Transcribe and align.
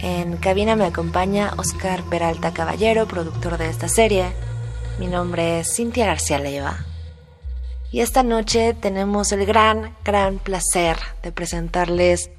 En 0.00 0.36
cabina 0.36 0.76
me 0.76 0.84
acompaña 0.84 1.52
Oscar 1.56 2.02
Peralta 2.04 2.52
Caballero, 2.52 3.08
productor 3.08 3.58
de 3.58 3.68
esta 3.68 3.88
serie. 3.88 4.32
Mi 5.00 5.08
nombre 5.08 5.60
es 5.60 5.74
Cintia 5.74 6.06
García 6.06 6.38
Leiva. 6.38 6.84
Y 7.90 8.00
esta 8.00 8.22
noche 8.22 8.74
tenemos 8.74 9.32
el 9.32 9.44
gran, 9.44 9.96
gran 10.04 10.38
placer 10.38 10.98
de 11.22 11.32
presentarles 11.32 12.30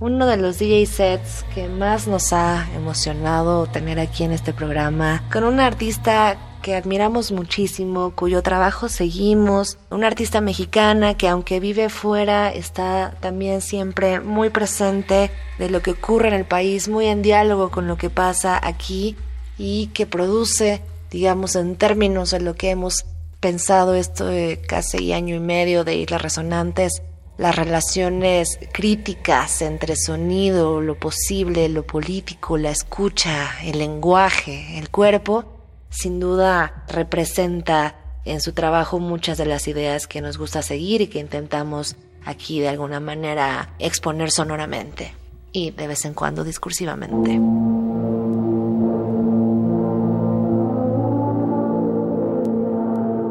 uno 0.00 0.26
de 0.26 0.36
los 0.36 0.58
DJ 0.58 0.86
sets 0.86 1.44
que 1.54 1.66
más 1.68 2.06
nos 2.06 2.32
ha 2.32 2.68
emocionado 2.74 3.66
tener 3.66 3.98
aquí 3.98 4.24
en 4.24 4.32
este 4.32 4.52
programa, 4.52 5.24
con 5.32 5.44
un 5.44 5.60
artista 5.60 6.36
que 6.60 6.74
admiramos 6.74 7.32
muchísimo, 7.32 8.12
cuyo 8.14 8.42
trabajo 8.42 8.88
seguimos, 8.88 9.78
una 9.90 10.06
artista 10.06 10.40
mexicana 10.40 11.16
que 11.16 11.28
aunque 11.28 11.60
vive 11.60 11.88
fuera 11.88 12.52
está 12.52 13.14
también 13.20 13.60
siempre 13.60 14.20
muy 14.20 14.50
presente 14.50 15.30
de 15.58 15.70
lo 15.70 15.82
que 15.82 15.92
ocurre 15.92 16.28
en 16.28 16.34
el 16.34 16.44
país, 16.44 16.88
muy 16.88 17.06
en 17.06 17.22
diálogo 17.22 17.70
con 17.70 17.86
lo 17.86 17.96
que 17.96 18.10
pasa 18.10 18.60
aquí 18.62 19.16
y 19.56 19.88
que 19.88 20.06
produce, 20.06 20.82
digamos, 21.10 21.56
en 21.56 21.76
términos 21.76 22.30
de 22.30 22.40
lo 22.40 22.54
que 22.54 22.70
hemos 22.70 23.04
pensado 23.40 23.94
esto 23.94 24.26
de 24.26 24.60
casi 24.66 25.12
año 25.12 25.34
y 25.36 25.40
medio 25.40 25.84
de 25.84 25.96
Islas 25.96 26.22
Resonantes, 26.22 27.02
las 27.38 27.54
relaciones 27.54 28.58
críticas 28.72 29.62
entre 29.62 29.94
sonido, 29.94 30.80
lo 30.80 30.96
posible, 30.96 31.68
lo 31.68 31.84
político, 31.86 32.58
la 32.58 32.70
escucha, 32.70 33.52
el 33.62 33.78
lenguaje, 33.78 34.76
el 34.78 34.90
cuerpo, 34.90 35.57
sin 35.90 36.20
duda 36.20 36.84
representa 36.88 37.96
en 38.24 38.40
su 38.40 38.52
trabajo 38.52 38.98
muchas 38.98 39.38
de 39.38 39.46
las 39.46 39.68
ideas 39.68 40.06
que 40.06 40.20
nos 40.20 40.38
gusta 40.38 40.62
seguir 40.62 41.00
y 41.00 41.06
que 41.06 41.18
intentamos 41.18 41.96
aquí 42.24 42.60
de 42.60 42.68
alguna 42.68 43.00
manera 43.00 43.74
exponer 43.78 44.30
sonoramente 44.30 45.14
y 45.52 45.70
de 45.70 45.86
vez 45.86 46.04
en 46.04 46.14
cuando 46.14 46.44
discursivamente. 46.44 47.40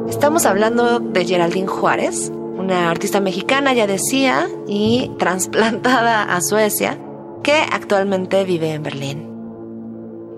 Estamos 0.09 0.45
hablando 0.45 0.99
de 0.99 1.25
Geraldine 1.25 1.67
Juárez, 1.67 2.31
una 2.31 2.89
artista 2.89 3.19
mexicana, 3.19 3.73
ya 3.73 3.86
decía, 3.86 4.47
y 4.67 5.11
trasplantada 5.19 6.23
a 6.23 6.42
Suecia, 6.42 6.97
que 7.44 7.53
actualmente 7.53 8.44
vive 8.44 8.73
en 8.73 8.83
Berlín. 8.83 9.27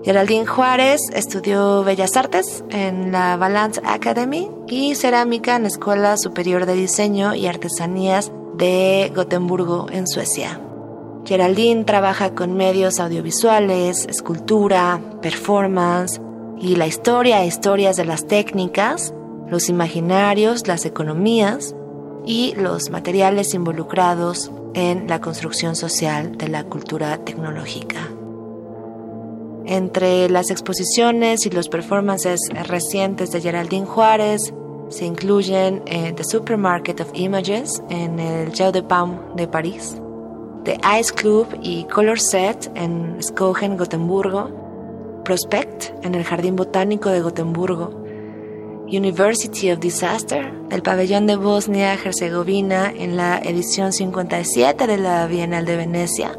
Geraldine 0.02 0.46
Juárez 0.46 1.02
estudió 1.12 1.84
Bellas 1.84 2.16
Artes 2.16 2.64
en 2.70 3.12
la 3.12 3.36
Balance 3.36 3.82
Academy 3.84 4.50
y 4.66 4.94
cerámica 4.94 5.56
en 5.56 5.62
la 5.62 5.68
Escuela 5.68 6.16
Superior 6.16 6.64
de 6.64 6.72
Diseño 6.72 7.34
y 7.34 7.46
Artesanías 7.46 8.32
de 8.56 9.12
Gotemburgo, 9.14 9.88
en 9.90 10.06
Suecia. 10.06 10.58
Geraldine 11.26 11.84
trabaja 11.84 12.34
con 12.34 12.54
medios 12.54 12.98
audiovisuales, 12.98 14.06
escultura, 14.06 15.00
performance 15.20 16.18
y 16.58 16.76
la 16.76 16.86
historia 16.86 17.44
historias 17.44 17.96
de 17.96 18.06
las 18.06 18.26
técnicas, 18.26 19.12
los 19.48 19.68
imaginarios, 19.68 20.66
las 20.66 20.86
economías 20.86 21.74
y 22.24 22.54
los 22.56 22.88
materiales 22.88 23.52
involucrados 23.52 24.50
en 24.72 25.08
la 25.08 25.20
construcción 25.20 25.76
social 25.76 26.38
de 26.38 26.48
la 26.48 26.64
cultura 26.64 27.18
tecnológica. 27.18 28.08
Entre 29.70 30.28
las 30.28 30.50
exposiciones 30.50 31.46
y 31.46 31.50
los 31.50 31.68
performances 31.68 32.40
recientes 32.66 33.30
de 33.30 33.40
Geraldine 33.40 33.86
Juárez 33.86 34.52
se 34.88 35.04
incluyen 35.04 35.84
eh, 35.86 36.12
The 36.12 36.24
Supermarket 36.24 37.00
of 37.00 37.10
Images 37.14 37.80
en 37.88 38.18
el 38.18 38.52
Jeu 38.52 38.72
de 38.72 38.82
Paume 38.82 39.20
de 39.36 39.46
París, 39.46 39.96
The 40.64 40.76
Ice 40.98 41.14
Club 41.14 41.46
y 41.62 41.84
Color 41.84 42.18
Set 42.18 42.68
en 42.74 43.22
Skogen, 43.22 43.76
Gotemburgo, 43.76 45.22
Prospect 45.24 46.04
en 46.04 46.16
el 46.16 46.24
Jardín 46.24 46.56
Botánico 46.56 47.08
de 47.10 47.20
Gotemburgo, 47.20 48.02
University 48.88 49.70
of 49.70 49.78
Disaster, 49.78 50.52
el 50.72 50.82
pabellón 50.82 51.28
de 51.28 51.36
Bosnia-Herzegovina 51.36 52.90
en 52.90 53.16
la 53.16 53.38
edición 53.38 53.92
57 53.92 54.88
de 54.88 54.96
la 54.96 55.28
Bienal 55.28 55.64
de 55.64 55.76
Venecia, 55.76 56.36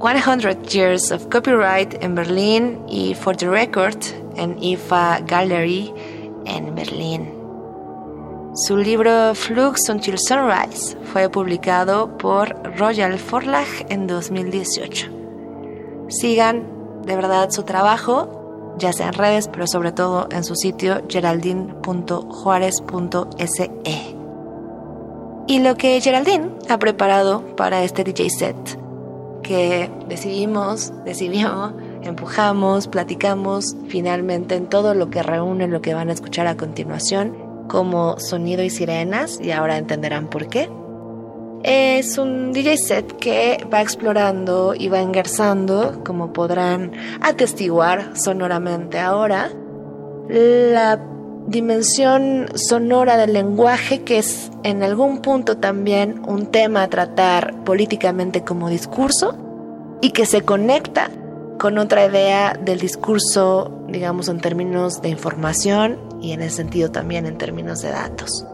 100 0.00 0.72
Years 0.72 1.12
of 1.12 1.28
Copyright 1.28 2.02
en 2.02 2.14
Berlín 2.14 2.80
y 2.88 3.14
For 3.14 3.36
the 3.36 3.46
Record 3.46 3.98
en 4.34 4.56
IFA 4.58 5.20
Gallery 5.26 5.92
en 6.46 6.74
Berlín. 6.74 7.30
Su 8.54 8.78
libro 8.78 9.34
Flux 9.34 9.90
Until 9.90 10.18
Sunrise 10.18 10.96
fue 11.12 11.28
publicado 11.28 12.16
por 12.16 12.56
Royal 12.78 13.18
Forlag 13.18 13.66
en 13.90 14.06
2018. 14.06 15.08
Sigan 16.08 16.66
de 17.04 17.16
verdad 17.16 17.50
su 17.50 17.64
trabajo, 17.64 18.74
ya 18.78 18.94
sea 18.94 19.08
en 19.08 19.14
redes, 19.14 19.48
pero 19.48 19.66
sobre 19.66 19.92
todo 19.92 20.28
en 20.30 20.44
su 20.44 20.56
sitio 20.56 21.02
geraldine.juarez.se. 21.10 23.70
Y 25.46 25.58
lo 25.58 25.76
que 25.76 26.00
Geraldine 26.00 26.52
ha 26.70 26.78
preparado 26.78 27.54
para 27.54 27.82
este 27.82 28.02
DJ 28.02 28.30
set 28.30 28.79
decidimos, 30.08 30.92
decidimos, 31.04 31.72
empujamos, 32.02 32.88
platicamos 32.88 33.76
finalmente 33.88 34.54
en 34.54 34.66
todo 34.66 34.94
lo 34.94 35.10
que 35.10 35.22
reúne 35.22 35.68
lo 35.68 35.82
que 35.82 35.94
van 35.94 36.08
a 36.08 36.12
escuchar 36.12 36.46
a 36.46 36.56
continuación 36.56 37.36
como 37.68 38.18
sonido 38.18 38.62
y 38.62 38.70
sirenas 38.70 39.38
y 39.40 39.52
ahora 39.52 39.78
entenderán 39.78 40.28
por 40.28 40.48
qué. 40.48 40.68
Es 41.62 42.16
un 42.16 42.52
DJ 42.52 42.76
set 42.78 43.16
que 43.18 43.66
va 43.72 43.82
explorando 43.82 44.74
y 44.74 44.88
va 44.88 45.00
engarzando, 45.00 46.02
como 46.04 46.32
podrán 46.32 46.92
atestiguar 47.20 48.16
sonoramente 48.16 48.98
ahora, 48.98 49.50
la 50.28 50.98
dimensión 51.50 52.46
sonora 52.54 53.16
del 53.16 53.32
lenguaje 53.32 54.02
que 54.02 54.18
es 54.18 54.50
en 54.62 54.84
algún 54.84 55.20
punto 55.20 55.56
también 55.56 56.22
un 56.26 56.46
tema 56.46 56.84
a 56.84 56.88
tratar 56.88 57.64
políticamente 57.64 58.44
como 58.44 58.68
discurso 58.68 59.36
y 60.00 60.12
que 60.12 60.26
se 60.26 60.42
conecta 60.42 61.10
con 61.58 61.76
otra 61.76 62.06
idea 62.06 62.54
del 62.54 62.78
discurso, 62.78 63.84
digamos, 63.88 64.28
en 64.28 64.40
términos 64.40 65.02
de 65.02 65.10
información 65.10 65.98
y 66.22 66.32
en 66.32 66.40
ese 66.40 66.56
sentido 66.56 66.90
también 66.90 67.26
en 67.26 67.36
términos 67.36 67.82
de 67.82 67.90
datos. 67.90 68.46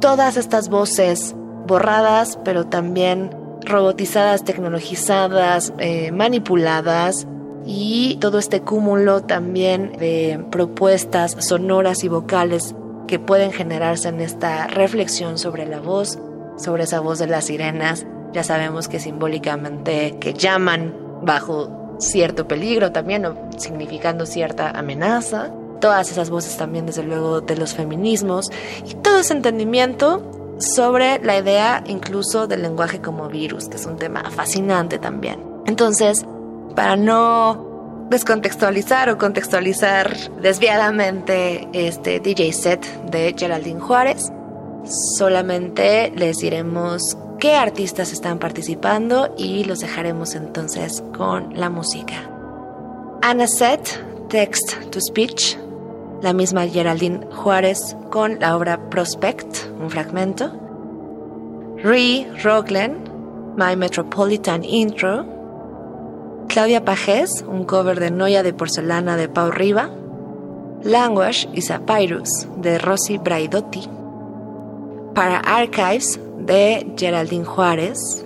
Todas 0.00 0.36
estas 0.36 0.68
voces 0.68 1.34
borradas, 1.66 2.38
pero 2.44 2.66
también 2.66 3.30
robotizadas, 3.62 4.44
tecnologizadas, 4.44 5.72
eh, 5.78 6.12
manipuladas, 6.12 7.26
y 7.70 8.16
todo 8.16 8.38
este 8.38 8.62
cúmulo 8.62 9.20
también 9.20 9.92
de 9.98 10.42
propuestas 10.50 11.36
sonoras 11.40 12.02
y 12.02 12.08
vocales 12.08 12.74
que 13.06 13.18
pueden 13.18 13.52
generarse 13.52 14.08
en 14.08 14.22
esta 14.22 14.68
reflexión 14.68 15.36
sobre 15.36 15.66
la 15.66 15.78
voz, 15.78 16.18
sobre 16.56 16.84
esa 16.84 17.00
voz 17.00 17.18
de 17.18 17.26
las 17.26 17.44
sirenas. 17.44 18.06
Ya 18.32 18.42
sabemos 18.42 18.88
que 18.88 18.98
simbólicamente 18.98 20.16
que 20.18 20.32
llaman 20.32 20.94
bajo 21.20 21.96
cierto 21.98 22.48
peligro 22.48 22.90
también 22.90 23.26
o 23.26 23.36
significando 23.58 24.24
cierta 24.24 24.70
amenaza. 24.70 25.50
Todas 25.78 26.10
esas 26.10 26.30
voces 26.30 26.56
también 26.56 26.86
desde 26.86 27.02
luego 27.02 27.42
de 27.42 27.54
los 27.54 27.74
feminismos 27.74 28.50
y 28.86 28.94
todo 28.94 29.18
ese 29.18 29.34
entendimiento 29.34 30.56
sobre 30.58 31.18
la 31.22 31.38
idea 31.38 31.84
incluso 31.86 32.46
del 32.46 32.62
lenguaje 32.62 33.02
como 33.02 33.28
virus, 33.28 33.68
que 33.68 33.76
es 33.76 33.84
un 33.84 33.98
tema 33.98 34.30
fascinante 34.30 34.98
también. 34.98 35.44
Entonces, 35.66 36.24
para 36.74 36.96
no 36.96 37.67
descontextualizar 38.10 39.10
o 39.10 39.18
contextualizar 39.18 40.16
desviadamente 40.40 41.68
este 41.72 42.20
DJ 42.20 42.52
set 42.52 42.86
de 43.10 43.34
Geraldine 43.36 43.80
Juárez. 43.80 44.32
Solamente 45.18 46.10
les 46.16 46.38
diremos 46.38 47.16
qué 47.38 47.54
artistas 47.54 48.12
están 48.12 48.38
participando 48.38 49.34
y 49.36 49.64
los 49.64 49.80
dejaremos 49.80 50.34
entonces 50.34 51.02
con 51.16 51.58
la 51.58 51.70
música. 51.70 52.30
Anna 53.22 53.46
Set, 53.46 54.28
Text 54.28 54.90
to 54.90 55.00
Speech, 55.00 55.58
la 56.22 56.32
misma 56.32 56.66
Geraldine 56.66 57.26
Juárez 57.32 57.96
con 58.10 58.38
la 58.40 58.56
obra 58.56 58.88
Prospect, 58.90 59.68
un 59.80 59.90
fragmento. 59.90 60.52
Ree 61.82 62.26
Roglen, 62.42 63.08
My 63.56 63.76
Metropolitan 63.76 64.64
Intro, 64.64 65.37
Claudia 66.48 66.84
Pajés, 66.84 67.44
un 67.46 67.64
cover 67.64 68.00
de 68.00 68.10
Noia 68.10 68.42
de 68.42 68.54
Porcelana 68.54 69.16
de 69.16 69.28
Pau 69.28 69.50
Riva, 69.50 69.90
Language 70.82 71.46
y 71.52 71.60
Papyrus 71.60 72.48
de 72.56 72.78
Rosy 72.78 73.18
Braidotti, 73.18 73.86
Para 75.14 75.40
Archives 75.40 76.18
de 76.38 76.86
Geraldine 76.96 77.44
Juárez, 77.44 78.24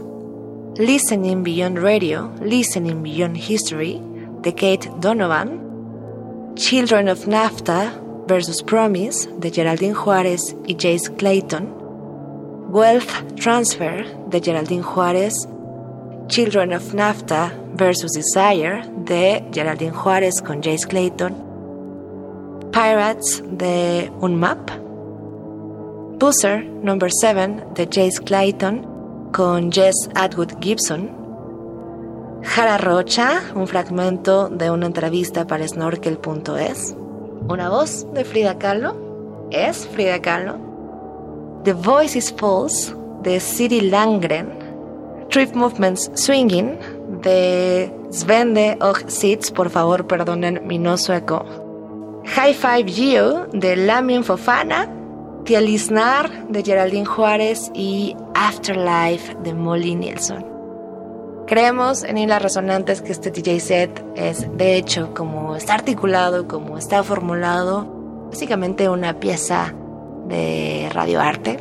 Listening 0.76 1.42
Beyond 1.42 1.78
Radio, 1.78 2.30
Listening 2.40 3.02
Beyond 3.02 3.36
History 3.36 4.00
de 4.42 4.54
Kate 4.54 4.88
Donovan, 5.00 6.54
Children 6.54 7.08
of 7.08 7.26
NAFTA 7.26 7.92
versus 8.28 8.62
Promise 8.62 9.28
de 9.38 9.50
Geraldine 9.50 9.94
Juárez 9.94 10.56
y 10.66 10.74
Jace 10.74 11.12
Clayton, 11.16 11.74
Wealth 12.70 13.34
Transfer 13.34 14.06
de 14.28 14.40
Geraldine 14.40 14.82
Juárez, 14.82 15.48
Children 16.28 16.72
of 16.72 16.94
NAFTA 16.94 17.52
versus 17.74 18.12
Desire 18.12 18.82
de 19.04 19.44
Geraldine 19.52 19.92
Juárez 19.92 20.40
con 20.40 20.62
Jace 20.62 20.86
Clayton, 20.86 21.34
Pirates 22.72 23.42
de 23.50 24.10
Unmap, 24.20 24.70
Buzzer 26.18 26.64
Number 26.64 27.10
7 27.10 27.64
de 27.74 27.86
Jace 27.86 28.22
Clayton 28.24 29.30
con 29.32 29.70
Jess 29.72 30.08
Atwood 30.14 30.52
Gibson, 30.60 31.10
Jara 32.42 32.78
Rocha, 32.78 33.42
un 33.54 33.66
fragmento 33.66 34.48
de 34.48 34.70
una 34.70 34.86
entrevista 34.86 35.46
para 35.46 35.66
Snorkel.es, 35.66 36.96
una 37.48 37.68
voz 37.68 38.06
de 38.14 38.24
Frida 38.24 38.58
Kahlo, 38.58 39.48
es 39.50 39.86
Frida 39.88 40.20
Kahlo, 40.20 40.58
The 41.64 41.72
Voice 41.72 42.18
is 42.18 42.32
False 42.32 42.94
de 43.22 43.38
Siri 43.38 43.82
Langren, 43.82 44.61
Trip 45.32 45.54
Movements 45.54 46.10
Swinging 46.14 46.78
de 47.22 47.90
Svende 48.10 48.76
och 48.80 49.10
Sits, 49.10 49.50
por 49.50 49.70
favor 49.70 50.06
perdonen 50.06 50.60
mi 50.66 50.78
no 50.78 50.98
sueco, 50.98 51.46
High 52.26 52.52
Five 52.52 52.92
Geo 52.92 53.46
de 53.50 53.76
Lamin 53.76 54.24
Fofana, 54.24 54.90
Tialisnar 55.46 56.48
de 56.50 56.62
Geraldine 56.62 57.06
Juárez 57.06 57.70
y 57.74 58.14
Afterlife 58.34 59.34
de 59.42 59.54
Molly 59.54 59.94
Nielsen. 59.94 60.44
Creemos 61.46 62.04
en 62.04 62.18
Islas 62.18 62.42
Resonantes 62.42 63.00
que 63.00 63.12
este 63.12 63.30
DJ 63.30 63.60
set 63.60 64.04
es, 64.14 64.46
de 64.58 64.76
hecho, 64.76 65.14
como 65.14 65.56
está 65.56 65.72
articulado, 65.72 66.46
como 66.46 66.76
está 66.76 67.02
formulado, 67.02 67.86
básicamente 68.28 68.90
una 68.90 69.18
pieza 69.18 69.74
de 70.28 70.90
radioarte, 70.92 71.56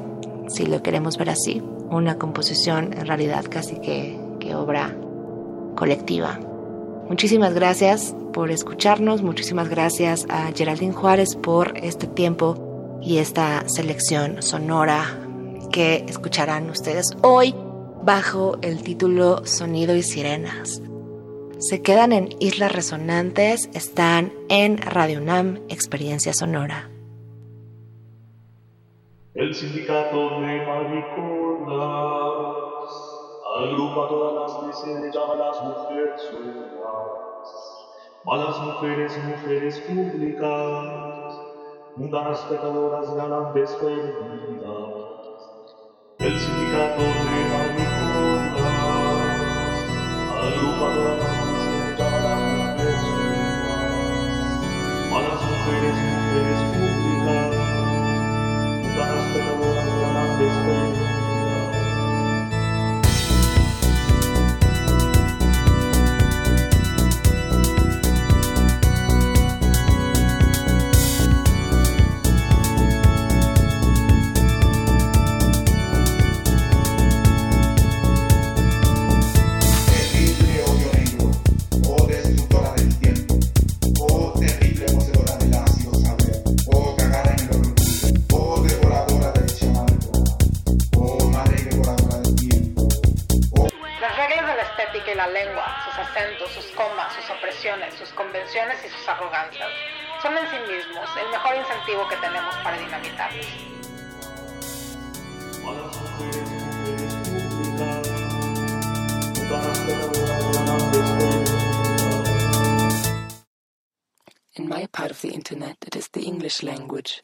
si 0.50 0.65
lo 0.65 0.83
queremos 0.83 1.17
ver 1.17 1.29
así, 1.29 1.63
una 1.91 2.17
composición 2.17 2.93
en 2.93 3.05
realidad 3.05 3.45
casi 3.49 3.75
que, 3.79 4.17
obra 4.55 4.93
colectiva. 5.75 6.38
Muchísimas 7.07 7.53
gracias 7.53 8.13
por 8.33 8.51
escucharnos, 8.51 9.21
muchísimas 9.21 9.69
gracias 9.69 10.25
a 10.29 10.51
Geraldine 10.51 10.91
Juárez 10.91 11.38
por 11.38 11.77
este 11.77 12.05
tiempo 12.05 12.99
y 13.01 13.19
esta 13.19 13.63
selección 13.69 14.41
sonora 14.41 15.05
que 15.71 16.03
escucharán 16.09 16.69
ustedes 16.69 17.15
hoy 17.21 17.55
bajo 18.03 18.57
el 18.61 18.83
título 18.83 19.45
Sonido 19.45 19.95
y 19.95 20.03
Sirenas. 20.03 20.81
Se 21.59 21.81
quedan 21.81 22.11
en 22.11 22.29
Islas 22.39 22.73
Resonantes, 22.73 23.69
están 23.73 24.33
en 24.49 24.79
Radio 24.79 25.19
UNAM 25.21 25.59
Experiencia 25.69 26.33
Sonora. 26.33 26.89
El 29.33 29.55
sindicato 29.55 30.41
de 30.41 30.65
mariconas 31.65 32.91
agrupa 33.57 34.07
todas 34.07 34.33
las 34.33 34.67
veces 34.67 35.03
y 35.03 35.11
llama 35.13 35.33
a 35.33 35.37
las 35.37 35.61
mujeres 35.61 36.21
sueltas, 36.29 37.07
malas 38.25 38.59
mujeres, 38.61 39.17
mujeres 39.23 39.79
públicas, 39.81 41.41
mundanas 41.95 42.45
pecadoras, 42.45 43.13
galantes 43.15 43.75
perdidas. 43.75 44.89
El 46.19 46.39
sindicato 46.39 47.01
de 47.01 47.45
mariconas 47.51 48.61
agrupa 50.29 50.87
las 55.21 55.41
mujeres, 55.43 56.10
mejor 101.87 102.07
que 102.09 102.15
tenemos 102.17 102.55
para 102.63 102.77
dinamitarlos. 102.77 103.45
Malas 105.63 106.01
mujeres, 106.01 106.49
mujeres 106.49 107.13
públicas, 107.25 108.07
mundanas 109.37 109.77
pecadoras, 109.79 110.43
galantes 110.53 111.09
perdidas. 111.17 111.61
In 114.55 114.67
my 114.67 114.85
part 114.87 115.11
of 115.11 115.21
the 115.21 115.29
internet, 115.29 115.77
it 115.87 115.95
is 115.95 116.09
the 116.09 116.21
English 116.21 116.61
language 116.61 117.21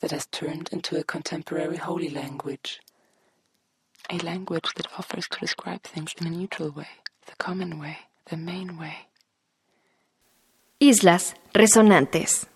that 0.00 0.10
has 0.12 0.26
turned 0.26 0.68
into 0.72 0.96
a 0.98 1.04
contemporary 1.04 1.76
holy 1.76 2.08
language. 2.08 2.80
A 4.08 4.18
language 4.18 4.72
that 4.76 4.88
offers 4.98 5.28
to 5.28 5.38
describe 5.38 5.82
things 5.82 6.14
in 6.20 6.26
a 6.26 6.30
neutral 6.30 6.70
way, 6.70 6.88
the 7.26 7.36
common 7.36 7.78
way, 7.78 7.98
the 8.28 8.36
main 8.36 8.76
way. 8.78 9.06
Islas 10.80 11.34
Resonantes. 11.54 12.49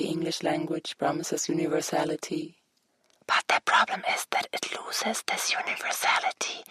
The 0.00 0.08
English 0.08 0.42
language 0.42 0.96
promises 0.96 1.50
universality. 1.50 2.56
But 3.26 3.44
the 3.48 3.60
problem 3.66 4.02
is 4.10 4.26
that 4.30 4.48
it 4.50 4.74
loses 4.74 5.22
this 5.26 5.52
universality 5.52 6.64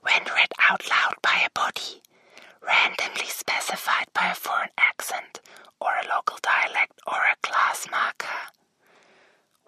when 0.00 0.24
read 0.24 0.48
out 0.58 0.88
loud 0.88 1.16
by 1.20 1.44
a 1.44 1.50
body, 1.50 2.00
randomly 2.66 3.26
specified 3.26 4.06
by 4.14 4.30
a 4.30 4.34
foreign 4.34 4.70
accent, 4.78 5.40
or 5.78 5.90
a 5.90 6.08
local 6.08 6.38
dialect, 6.40 6.98
or 7.06 7.18
a 7.18 7.36
class 7.42 7.86
marker. 7.90 8.48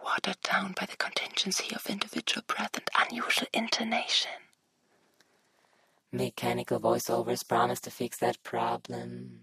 Watered 0.03 0.41
down 0.43 0.73
by 0.73 0.87
the 0.87 0.97
contingency 0.97 1.75
of 1.75 1.91
individual 1.91 2.45
breath 2.47 2.79
and 2.79 2.89
unusual 3.11 3.49
intonation. 3.53 4.41
Mechanical 6.11 6.81
voiceovers 6.81 7.47
promise 7.47 7.83
to 7.83 7.91
fix 7.91 8.17
that 8.21 8.43
problem. 8.43 9.42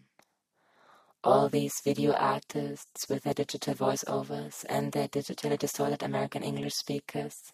All 1.22 1.50
these 1.50 1.82
video 1.82 2.14
artists 2.14 3.10
with 3.10 3.24
their 3.24 3.34
digital 3.34 3.74
voiceovers 3.74 4.64
and 4.70 4.94
their 4.94 5.10
digitally 5.10 5.60
distorted 5.60 6.02
American 6.02 6.44
English 6.44 6.76
speakers, 6.76 7.52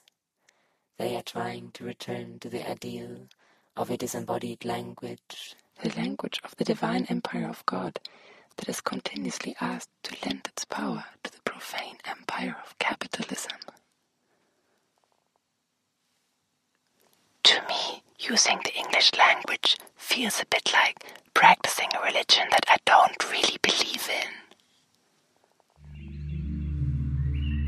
they 0.99 1.15
are 1.15 1.23
trying 1.23 1.71
to 1.71 1.83
return 1.83 2.37
to 2.39 2.49
the 2.49 2.69
ideal 2.69 3.27
of 3.75 3.89
a 3.89 3.97
disembodied 3.97 4.65
language, 4.65 5.55
the 5.81 5.89
language 5.99 6.39
of 6.43 6.55
the 6.57 6.63
divine 6.63 7.05
empire 7.09 7.49
of 7.49 7.65
God 7.65 7.99
that 8.57 8.69
is 8.69 8.81
continuously 8.81 9.55
asked 9.59 9.89
to 10.03 10.15
lend 10.23 10.45
its 10.45 10.63
power 10.65 11.05
to 11.23 11.31
the 11.31 11.41
profane 11.41 11.97
empire 12.05 12.57
of 12.63 12.77
capitalism. 12.77 13.57
To 17.55 17.61
me, 17.69 18.03
using 18.19 18.59
the 18.65 18.75
English 18.75 19.11
language 19.17 19.77
feels 19.95 20.41
a 20.41 20.45
bit 20.47 20.73
like 20.73 21.05
practicing 21.33 21.87
a 21.95 22.01
religion 22.03 22.47
that 22.51 22.65
I 22.67 22.75
don't 22.85 23.31
really 23.31 23.55
believe 23.61 24.09
in. 24.11 24.27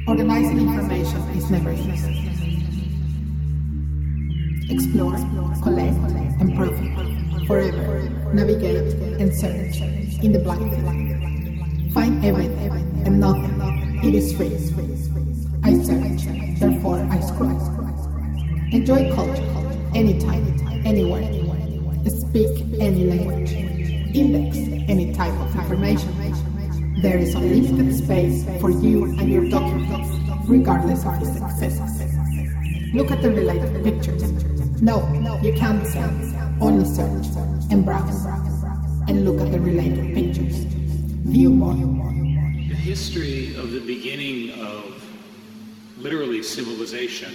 Organizing 0.05 0.59
information 0.59 1.21
is 1.37 1.49
never 1.49 1.71
easy. 1.71 2.27
Explore, 4.69 5.15
collect, 5.63 5.95
profit. 6.57 7.47
Forever, 7.47 8.09
navigate 8.33 8.93
and 9.21 9.33
search 9.33 9.79
in 10.21 10.33
the 10.33 10.39
blind. 10.39 11.93
Find 11.93 12.25
everything 12.25 12.73
and 13.05 13.21
nothing. 13.21 13.61
It 14.03 14.15
is 14.15 14.35
free. 14.35 14.51
I 15.63 15.81
search, 15.81 16.25
therefore 16.59 17.07
I 17.09 17.21
scroll. 17.21 17.77
Enjoy 18.73 19.09
culture 19.15 19.66
anytime, 19.97 20.45
anywhere. 20.85 21.25
Speak 22.07 22.53
any 22.79 23.05
language. 23.05 23.51
Index 24.15 24.57
any 24.87 25.11
type 25.13 25.33
of 25.33 25.55
information. 25.55 26.13
There 27.01 27.17
is 27.17 27.33
unlimited 27.35 27.93
space 27.95 28.45
for 28.61 28.69
you 28.69 29.05
and 29.05 29.29
your 29.29 29.49
documents, 29.49 30.09
regardless 30.47 31.03
of 31.03 31.19
the 31.19 31.25
success. 31.25 31.79
Look 32.93 33.11
at 33.11 33.21
the 33.21 33.31
related 33.31 33.83
pictures. 33.83 34.31
No, 34.81 35.01
you 35.41 35.53
can't 35.53 35.85
send. 35.85 36.35
Only 36.61 36.85
search 36.85 37.27
and 37.71 37.83
browse. 37.83 38.25
And 39.07 39.25
look 39.25 39.41
at 39.41 39.51
the 39.51 39.59
related 39.59 40.13
pictures. 40.13 40.57
View 41.25 41.49
more. 41.49 41.73
The 41.73 42.75
history 42.75 43.55
of 43.55 43.71
the 43.71 43.79
beginning 43.79 44.51
of 44.59 44.83
literally 45.97 46.43
civilization 46.43 47.33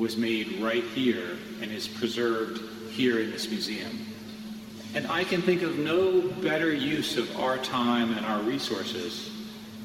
was 0.00 0.16
made 0.16 0.58
right 0.60 0.82
here 0.82 1.36
and 1.60 1.70
is 1.70 1.86
preserved 1.86 2.62
here 2.90 3.20
in 3.20 3.30
this 3.30 3.50
museum. 3.50 4.06
And 4.94 5.06
I 5.06 5.24
can 5.24 5.42
think 5.42 5.62
of 5.62 5.78
no 5.78 6.22
better 6.40 6.72
use 6.72 7.18
of 7.18 7.38
our 7.38 7.58
time 7.58 8.16
and 8.16 8.24
our 8.24 8.40
resources 8.40 9.30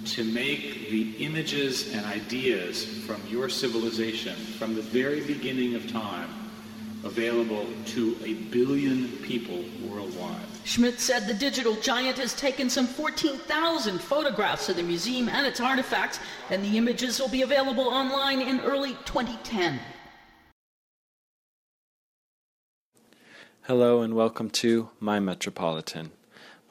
to 0.06 0.24
make 0.24 0.90
the 0.90 1.12
images 1.24 1.94
and 1.94 2.06
ideas 2.06 2.86
from 3.06 3.22
your 3.28 3.50
civilization, 3.50 4.36
from 4.36 4.74
the 4.74 4.82
very 4.82 5.22
beginning 5.22 5.76
of 5.76 5.92
time, 5.92 6.30
available 7.04 7.68
to 7.88 8.18
a 8.24 8.34
billion 8.34 9.10
people 9.18 9.64
worldwide. 9.88 10.42
Schmidt 10.64 11.00
said 11.00 11.28
the 11.28 11.34
digital 11.34 11.76
giant 11.82 12.18
has 12.18 12.34
taken 12.34 12.70
some 12.70 12.88
14,000 12.88 14.00
photographs 14.00 14.70
of 14.70 14.78
the 14.78 14.84
museum 14.84 15.28
and 15.30 15.46
its 15.46 15.60
artifacts, 15.60 16.20
and 16.50 16.64
the 16.64 16.78
images 16.78 17.20
will 17.20 17.30
be 17.30 17.42
available 17.42 17.88
online 17.90 18.42
in 18.42 18.60
early 18.62 18.94
2010. 19.06 19.80
Hello 23.68 24.04
and 24.04 24.14
welcome 24.14 24.52
to 24.62 24.92
My 25.00 25.20
Metropolitan. 25.20 26.12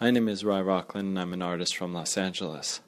My 0.00 0.12
name 0.12 0.28
is 0.28 0.44
Roy 0.44 0.60
Rockland 0.60 1.08
and 1.08 1.18
I'm 1.18 1.32
an 1.32 1.42
artist 1.42 1.76
from 1.76 1.92
Los 1.92 2.16
Angeles. 2.16 2.82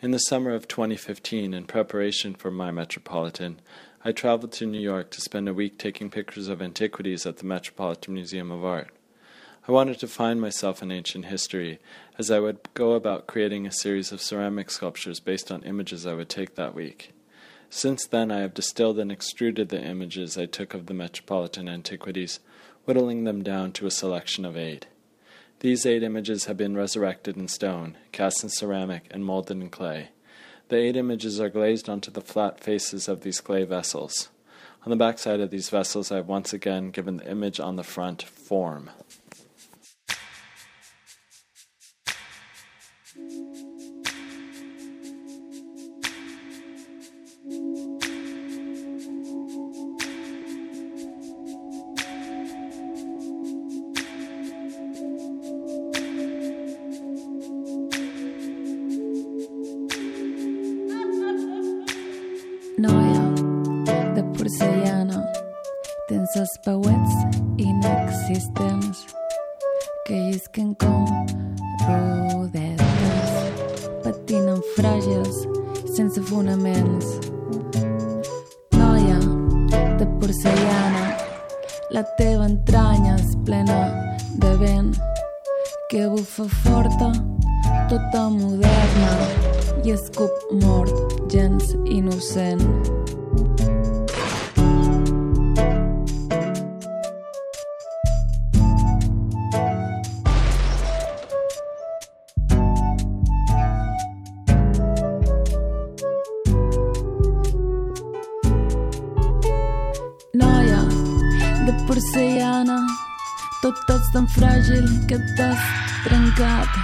In 0.00 0.12
the 0.12 0.18
summer 0.18 0.52
of 0.52 0.68
2015, 0.68 1.52
in 1.52 1.64
preparation 1.64 2.36
for 2.36 2.52
My 2.52 2.70
Metropolitan, 2.70 3.60
I 4.04 4.12
traveled 4.12 4.52
to 4.52 4.66
New 4.66 4.78
York 4.78 5.10
to 5.10 5.20
spend 5.20 5.48
a 5.48 5.52
week 5.52 5.78
taking 5.78 6.10
pictures 6.10 6.46
of 6.46 6.62
antiquities 6.62 7.26
at 7.26 7.38
the 7.38 7.44
Metropolitan 7.44 8.14
Museum 8.14 8.52
of 8.52 8.64
Art. 8.64 8.94
I 9.66 9.72
wanted 9.72 9.98
to 9.98 10.06
find 10.06 10.40
myself 10.40 10.80
in 10.80 10.92
ancient 10.92 11.24
history 11.24 11.80
as 12.18 12.30
I 12.30 12.38
would 12.38 12.60
go 12.74 12.92
about 12.92 13.26
creating 13.26 13.66
a 13.66 13.72
series 13.72 14.12
of 14.12 14.22
ceramic 14.22 14.70
sculptures 14.70 15.18
based 15.18 15.50
on 15.50 15.64
images 15.64 16.06
I 16.06 16.14
would 16.14 16.28
take 16.28 16.54
that 16.54 16.76
week. 16.76 17.12
Since 17.68 18.06
then, 18.06 18.30
I 18.30 18.42
have 18.42 18.54
distilled 18.54 19.00
and 19.00 19.10
extruded 19.10 19.70
the 19.70 19.82
images 19.82 20.38
I 20.38 20.46
took 20.46 20.72
of 20.72 20.86
the 20.86 20.94
Metropolitan 20.94 21.68
antiquities 21.68 22.38
whittling 22.84 23.24
them 23.24 23.42
down 23.42 23.72
to 23.72 23.86
a 23.86 23.90
selection 23.90 24.44
of 24.44 24.56
eight. 24.56 24.86
These 25.60 25.84
eight 25.84 26.02
images 26.02 26.46
have 26.46 26.56
been 26.56 26.76
resurrected 26.76 27.36
in 27.36 27.48
stone, 27.48 27.96
cast 28.12 28.42
in 28.42 28.48
ceramic, 28.48 29.04
and 29.10 29.24
molded 29.24 29.60
in 29.60 29.68
clay. 29.68 30.08
The 30.68 30.76
eight 30.76 30.96
images 30.96 31.40
are 31.40 31.50
glazed 31.50 31.88
onto 31.88 32.10
the 32.10 32.20
flat 32.20 32.60
faces 32.60 33.08
of 33.08 33.20
these 33.20 33.40
clay 33.40 33.64
vessels. 33.64 34.30
On 34.86 34.90
the 34.90 34.96
backside 34.96 35.40
of 35.40 35.50
these 35.50 35.68
vessels, 35.68 36.10
I 36.10 36.16
have 36.16 36.28
once 36.28 36.54
again 36.54 36.90
given 36.90 37.18
the 37.18 37.30
image 37.30 37.60
on 37.60 37.76
the 37.76 37.82
front 37.82 38.22
form. 38.22 38.88
Porcellana, 111.90 112.76
tot 113.62 113.88
ets 113.90 114.10
tan 114.14 114.26
fràgil 114.30 114.84
que 115.10 115.16
t'has 115.36 115.62
trencat. 116.04 116.76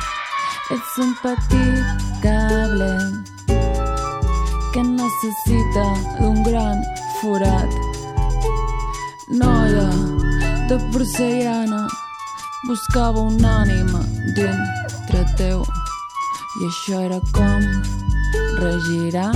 Ets 0.74 0.96
un 1.04 1.12
petit 1.22 2.06
cable 2.24 2.88
que 4.74 4.82
necessita 4.82 5.84
d'un 6.16 6.42
gran 6.48 6.82
forat. 7.20 7.70
Noia 9.30 9.86
de 10.66 10.80
porcellana 10.90 11.84
buscava 12.66 13.28
una 13.30 13.54
ànima 13.62 14.02
dintre 14.34 15.22
teu 15.38 15.62
i 15.62 16.66
això 16.72 17.06
era 17.06 17.22
com 17.38 17.70
regirar 18.58 19.30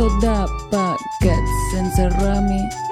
tot 0.00 0.18
de 0.24 0.40
paquets 0.72 1.62
sense 1.74 2.10
remitent. 2.16 2.85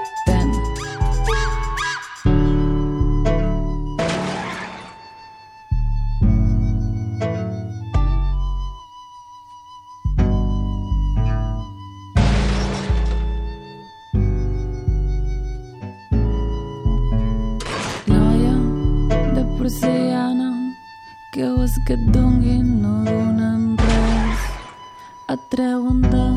Atreuen 25.44 26.00
de 26.00 26.28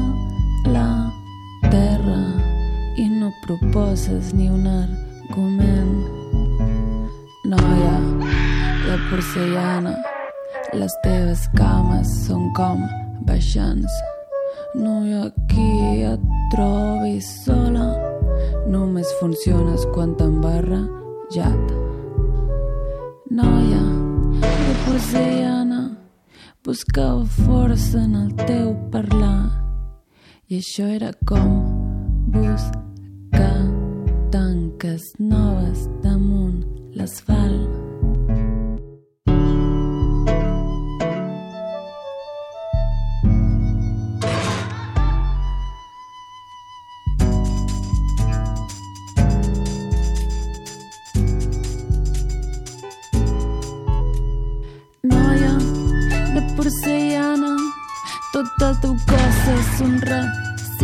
la 0.72 1.12
terra 1.72 2.22
i 2.98 3.08
no 3.10 3.32
proposes 3.46 4.34
ni 4.34 4.50
un 4.50 4.68
argument. 4.68 5.94
Noia 7.46 7.96
de 8.84 8.98
porcellana 9.10 9.96
les 10.74 10.94
teves 11.04 11.48
cames 11.56 12.12
són 12.28 12.50
com 12.58 12.84
baixants 13.30 13.94
no 14.76 14.98
hi 15.06 15.14
ha 15.16 15.28
qui 15.48 16.04
et 16.12 16.24
trobi 16.52 17.22
sola 17.24 17.88
només 18.68 19.14
funciones 19.22 19.88
quan 19.94 20.16
t'han 20.20 20.42
barrejat. 20.44 21.72
Noia 23.40 23.86
de 24.42 24.76
porcellana 24.84 25.82
buscava 26.68 27.24
força 27.26 27.98
en 27.98 28.16
el 28.16 28.32
teu 28.44 28.74
parlar. 28.92 29.48
I 30.52 30.60
això 30.60 30.84
era 30.98 31.14
com 31.30 31.48
buscar 32.36 33.56
tanques 34.36 35.14
noves 35.18 35.88
damunt 36.04 36.60
l'asfalt 37.00 37.87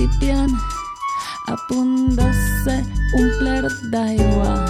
recipient 0.03 0.51
a 1.47 1.55
punt 1.67 2.15
de 2.15 2.27
ser 2.63 2.83
omplert 3.19 3.75
d'aigua 3.91 4.65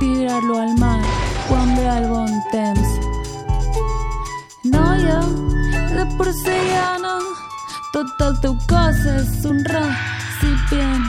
tirar-lo 0.00 0.58
al 0.58 0.74
mar 0.78 1.00
quan 1.48 1.76
ve 1.76 1.88
al 1.88 2.06
bon 2.08 2.32
temps. 2.52 2.88
Noia 4.64 5.20
de 5.96 6.04
porcellana, 6.16 7.18
tot 7.92 8.08
el 8.26 8.40
teu 8.40 8.56
cos 8.68 9.04
és 9.16 9.44
un 9.44 9.60
recipient 9.68 11.04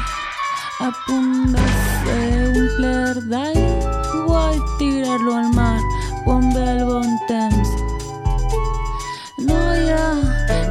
a 0.82 0.92
punt 1.08 1.56
de 1.56 1.68
ser 2.04 2.52
un 2.60 2.68
pler 2.76 3.16
d'aigua 3.32 4.44
i 4.52 4.62
tirar-lo 4.80 5.36
al 5.36 5.52
mar 5.56 5.80
quan 6.26 6.52
ve 6.54 6.66
el 6.76 6.84
bon 6.92 7.20
temps. 7.32 7.70
Noia 9.48 10.08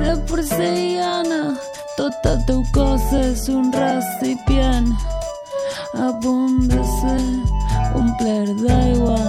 de 0.04 0.16
porcellana, 0.28 1.53
teu 2.22 2.62
cos 2.74 3.04
és 3.16 3.48
un 3.48 3.70
recipient 3.72 4.90
a 5.94 6.08
punt 6.22 6.68
de 6.68 6.82
ser 6.98 7.24
un 7.98 8.10
pler 8.18 8.46
d'aigua, 8.60 9.20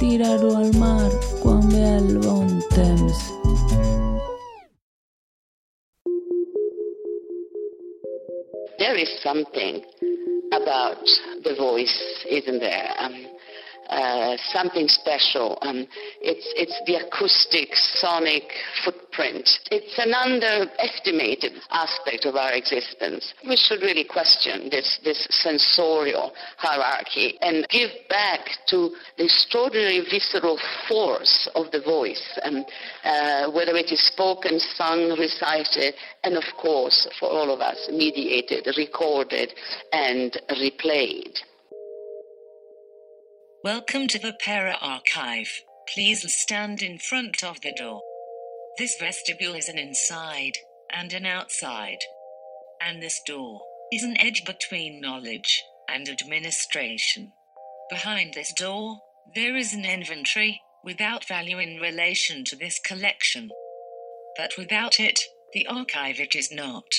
tirar-ho 0.00 0.50
al 0.58 0.72
mar 0.80 1.10
quan 1.42 1.62
ve 1.72 1.84
el 1.98 2.18
bon 2.24 2.50
temps. 2.74 3.20
There 8.78 8.96
is 8.96 9.10
something 9.22 9.84
about 10.52 11.04
the 11.44 11.54
voice, 11.54 11.98
isn't 12.28 12.60
there? 12.60 12.90
Um, 12.98 13.26
uh, 13.88 14.36
something 14.52 14.88
special. 14.88 15.58
Um, 15.62 15.86
it's, 16.22 16.46
it's 16.56 16.80
the 16.86 16.96
acoustic, 17.06 17.76
sonic 18.00 18.44
It's 19.22 19.98
an 19.98 20.14
underestimated 20.14 21.52
aspect 21.70 22.24
of 22.24 22.36
our 22.36 22.52
existence. 22.52 23.34
We 23.46 23.56
should 23.56 23.82
really 23.82 24.04
question 24.04 24.70
this, 24.70 24.98
this 25.04 25.26
sensorial 25.30 26.32
hierarchy 26.56 27.38
and 27.42 27.66
give 27.68 27.90
back 28.08 28.48
to 28.68 28.96
the 29.18 29.24
extraordinary 29.24 30.00
visceral 30.00 30.58
force 30.88 31.48
of 31.54 31.70
the 31.70 31.82
voice, 31.82 32.38
um, 32.44 32.64
uh, 33.04 33.50
whether 33.50 33.76
it 33.76 33.92
is 33.92 34.00
spoken, 34.06 34.58
sung, 34.58 35.10
recited, 35.18 35.94
and 36.24 36.36
of 36.36 36.44
course, 36.56 37.06
for 37.18 37.28
all 37.28 37.52
of 37.52 37.60
us, 37.60 37.88
mediated, 37.90 38.66
recorded, 38.78 39.52
and 39.92 40.40
replayed. 40.50 41.38
Welcome 43.62 44.08
to 44.08 44.18
the 44.18 44.32
Para 44.42 44.78
Archive. 44.80 45.60
Please 45.92 46.24
stand 46.32 46.80
in 46.80 46.98
front 46.98 47.44
of 47.44 47.60
the 47.60 47.74
door. 47.76 48.00
This 48.80 48.96
vestibule 48.98 49.54
is 49.56 49.68
an 49.68 49.76
inside 49.76 50.56
and 50.90 51.12
an 51.12 51.26
outside. 51.26 51.98
And 52.80 53.02
this 53.02 53.20
door 53.26 53.60
is 53.92 54.02
an 54.02 54.18
edge 54.18 54.42
between 54.46 55.02
knowledge 55.02 55.62
and 55.86 56.08
administration. 56.08 57.30
Behind 57.90 58.32
this 58.32 58.54
door, 58.54 59.00
there 59.34 59.54
is 59.54 59.74
an 59.74 59.84
inventory 59.84 60.62
without 60.82 61.28
value 61.28 61.58
in 61.58 61.78
relation 61.78 62.42
to 62.46 62.56
this 62.56 62.78
collection. 62.78 63.50
But 64.38 64.52
without 64.56 64.98
it, 64.98 65.20
the 65.52 65.66
archive 65.66 66.18
it 66.18 66.34
is 66.34 66.50
not. 66.50 66.90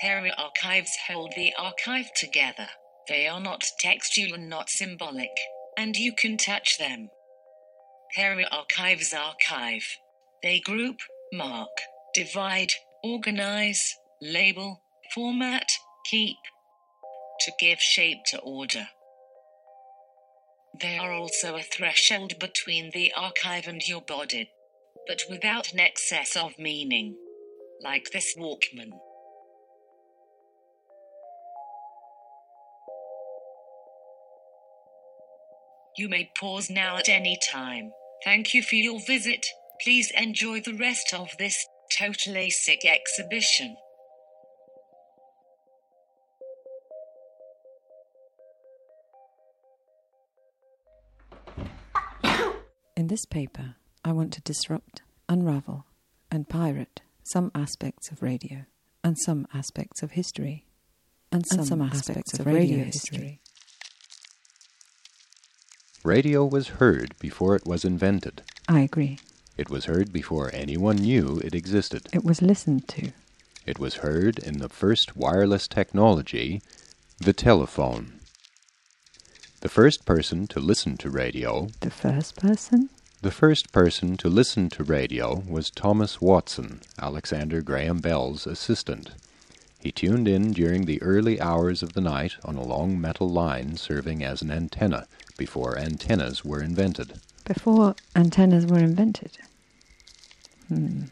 Para 0.00 0.30
archives 0.38 0.96
hold 1.08 1.32
the 1.34 1.52
archive 1.58 2.12
together. 2.14 2.68
They 3.08 3.26
are 3.26 3.40
not 3.40 3.64
textual 3.80 4.34
and 4.34 4.48
not 4.48 4.70
symbolic, 4.70 5.34
and 5.76 5.96
you 5.96 6.12
can 6.16 6.36
touch 6.36 6.78
them. 6.78 7.08
Para 8.14 8.44
archives 8.52 9.12
archive. 9.12 9.96
They 10.44 10.60
group, 10.60 10.98
mark, 11.32 11.70
divide, 12.12 12.72
organize, 13.02 13.96
label, 14.20 14.82
format, 15.14 15.66
keep, 16.04 16.36
to 17.40 17.52
give 17.58 17.78
shape 17.80 18.18
to 18.26 18.38
order. 18.40 18.88
They 20.78 20.98
are 20.98 21.12
also 21.14 21.56
a 21.56 21.62
threshold 21.62 22.38
between 22.38 22.90
the 22.92 23.10
archive 23.16 23.66
and 23.66 23.80
your 23.88 24.02
body, 24.02 24.50
but 25.08 25.22
without 25.30 25.72
an 25.72 25.80
excess 25.80 26.36
of 26.36 26.58
meaning. 26.58 27.16
Like 27.82 28.10
this 28.12 28.36
Walkman. 28.38 28.90
You 35.96 36.10
may 36.10 36.30
pause 36.38 36.68
now 36.68 36.98
at 36.98 37.08
any 37.08 37.38
time. 37.50 37.92
Thank 38.24 38.52
you 38.52 38.62
for 38.62 38.74
your 38.74 39.00
visit. 39.06 39.46
Please 39.84 40.10
enjoy 40.16 40.62
the 40.62 40.72
rest 40.72 41.12
of 41.12 41.28
this 41.38 41.54
totally 41.98 42.48
sick 42.48 42.80
exhibition. 42.86 43.76
In 52.96 53.08
this 53.08 53.26
paper, 53.26 53.74
I 54.02 54.12
want 54.12 54.32
to 54.32 54.40
disrupt, 54.40 55.02
unravel, 55.28 55.84
and 56.30 56.48
pirate 56.48 57.02
some 57.22 57.50
aspects 57.54 58.10
of 58.10 58.22
radio, 58.22 58.64
and 59.02 59.18
some 59.18 59.46
aspects 59.52 60.02
of 60.02 60.12
history, 60.12 60.64
and 61.30 61.46
some, 61.46 61.58
And 61.58 61.68
some 61.68 61.82
aspects, 61.82 62.08
aspects 62.08 62.32
of 62.32 62.40
of 62.40 62.46
radio 62.46 62.60
radio 62.78 62.84
history. 62.84 63.40
Radio 66.02 66.42
was 66.46 66.68
heard 66.68 67.14
before 67.18 67.54
it 67.54 67.66
was 67.66 67.84
invented. 67.84 68.40
I 68.66 68.80
agree. 68.80 69.18
It 69.56 69.70
was 69.70 69.84
heard 69.84 70.12
before 70.12 70.50
anyone 70.52 70.96
knew 70.96 71.40
it 71.44 71.54
existed. 71.54 72.08
It 72.12 72.24
was 72.24 72.42
listened 72.42 72.88
to. 72.88 73.12
It 73.66 73.78
was 73.78 73.96
heard 73.96 74.38
in 74.38 74.58
the 74.58 74.68
first 74.68 75.16
wireless 75.16 75.68
technology, 75.68 76.60
the 77.18 77.32
telephone. 77.32 78.14
The 79.60 79.68
first 79.68 80.04
person 80.04 80.46
to 80.48 80.60
listen 80.60 80.96
to 80.98 81.08
radio, 81.10 81.68
The 81.80 81.90
first 81.90 82.36
person? 82.36 82.90
the 83.22 83.30
first 83.30 83.72
person 83.72 84.18
to 84.18 84.28
listen 84.28 84.68
to 84.70 84.84
radio 84.84 85.42
was 85.48 85.70
Thomas 85.70 86.20
Watson, 86.20 86.82
Alexander 87.00 87.62
Graham 87.62 87.98
Bell's 88.00 88.46
assistant. 88.46 89.12
He 89.78 89.90
tuned 89.92 90.28
in 90.28 90.52
during 90.52 90.84
the 90.84 91.00
early 91.00 91.40
hours 91.40 91.82
of 91.82 91.94
the 91.94 92.02
night 92.02 92.34
on 92.44 92.56
a 92.56 92.62
long 92.62 93.00
metal 93.00 93.30
line 93.30 93.76
serving 93.78 94.22
as 94.22 94.42
an 94.42 94.50
antenna 94.50 95.06
before 95.38 95.78
antennas 95.78 96.44
were 96.44 96.60
invented. 96.62 97.20
Before 97.44 97.94
antennas 98.16 98.66
were 98.66 98.78
invented. 98.78 99.38
Hmm. 100.68 101.04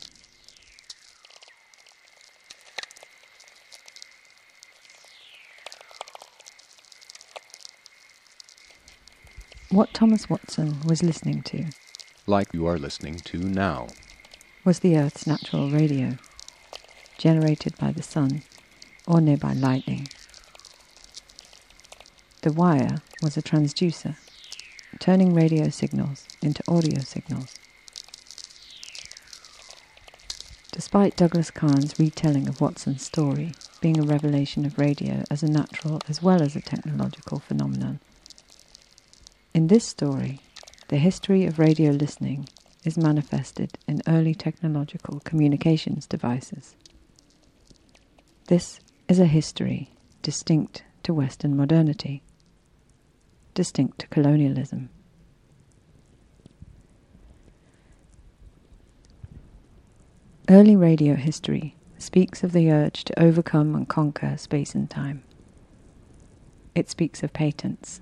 What 9.71 9.93
Thomas 9.93 10.29
Watson 10.29 10.81
was 10.87 11.03
listening 11.03 11.43
to 11.43 11.67
Like 12.27 12.49
you 12.53 12.67
are 12.67 12.79
listening 12.79 13.17
to 13.25 13.39
now. 13.39 13.89
was 14.65 14.81
the 14.81 14.97
Earth's 14.97 15.27
natural 15.27 15.69
radio, 15.71 16.17
generated 17.19 17.77
by 17.79 17.91
the 17.91 18.03
sun 18.03 18.43
or 19.07 19.21
nearby 19.21 19.53
lightning. 19.53 20.09
The 22.43 22.53
wire 22.53 23.03
was 23.23 23.37
a 23.37 23.43
transducer, 23.43 24.17
turning 25.03 25.35
radio 25.35 25.69
signals 25.69 26.29
into 26.43 26.63
audio 26.69 27.01
signals. 27.01 27.57
Despite 30.71 31.17
Douglas 31.17 31.51
Kahn's 31.51 31.99
retelling 31.99 32.47
of 32.47 32.61
Watson's 32.61 33.05
story 33.05 33.53
being 33.81 33.99
a 33.99 34.05
revelation 34.05 34.65
of 34.65 34.79
radio 34.79 35.25
as 35.29 35.43
a 35.43 35.51
natural 35.51 36.01
as 36.09 36.23
well 36.23 36.41
as 36.41 36.55
a 36.55 36.61
technological 36.61 37.41
phenomenon, 37.41 37.99
in 39.53 39.67
this 39.67 39.85
story, 39.85 40.39
the 40.87 40.99
history 40.99 41.47
of 41.47 41.59
radio 41.59 41.91
listening 41.91 42.49
is 42.85 42.97
manifested 42.97 43.77
in 43.89 44.03
early 44.07 44.37
technological 44.37 45.19
communications 45.25 46.07
devices. 46.07 46.77
This 48.47 48.79
is 49.09 49.19
a 49.19 49.27
history 49.27 49.91
distinct 50.23 50.85
to 51.03 51.13
Western 51.13 51.57
modernity, 51.57 52.23
distinct 53.55 53.99
to 54.01 54.07
colonialism. 54.09 54.89
Early 60.49 60.77
radio 60.77 61.15
history 61.15 61.77
speaks 61.99 62.43
of 62.43 62.53
the 62.53 62.71
urge 62.71 63.05
to 63.05 63.23
overcome 63.23 63.75
and 63.75 63.89
conquer 63.89 64.37
space 64.37 64.75
and 64.75 64.91
time. 64.91 65.23
It 66.75 66.91
speaks 66.91 67.23
of 67.23 67.33
patents, 67.33 68.01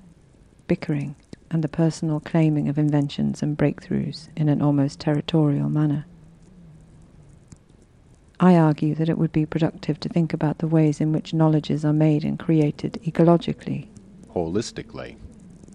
bickering, 0.67 1.17
and 1.51 1.63
the 1.63 1.69
personal 1.69 2.21
claiming 2.21 2.69
of 2.69 2.79
inventions 2.79 3.43
and 3.43 3.59
breakthroughs 3.59 4.29
in 4.37 4.49
an 4.49 4.63
almost 4.63 5.01
territorial 5.01 5.69
manner. 5.69 6.07
I 8.39 8.57
argue 8.57 8.95
that 8.95 9.09
it 9.09 9.19
would 9.19 9.33
be 9.33 9.45
productive 9.45 10.01
to 10.01 10.09
think 10.09 10.33
about 10.33 10.59
the 10.59 10.67
ways 10.67 11.01
in 11.01 11.13
which 11.13 11.35
knowledges 11.35 11.85
are 11.85 11.93
made 11.93 12.25
and 12.25 12.39
created 12.39 12.95
ecologically 13.05 13.89
Holistically, 14.35 15.17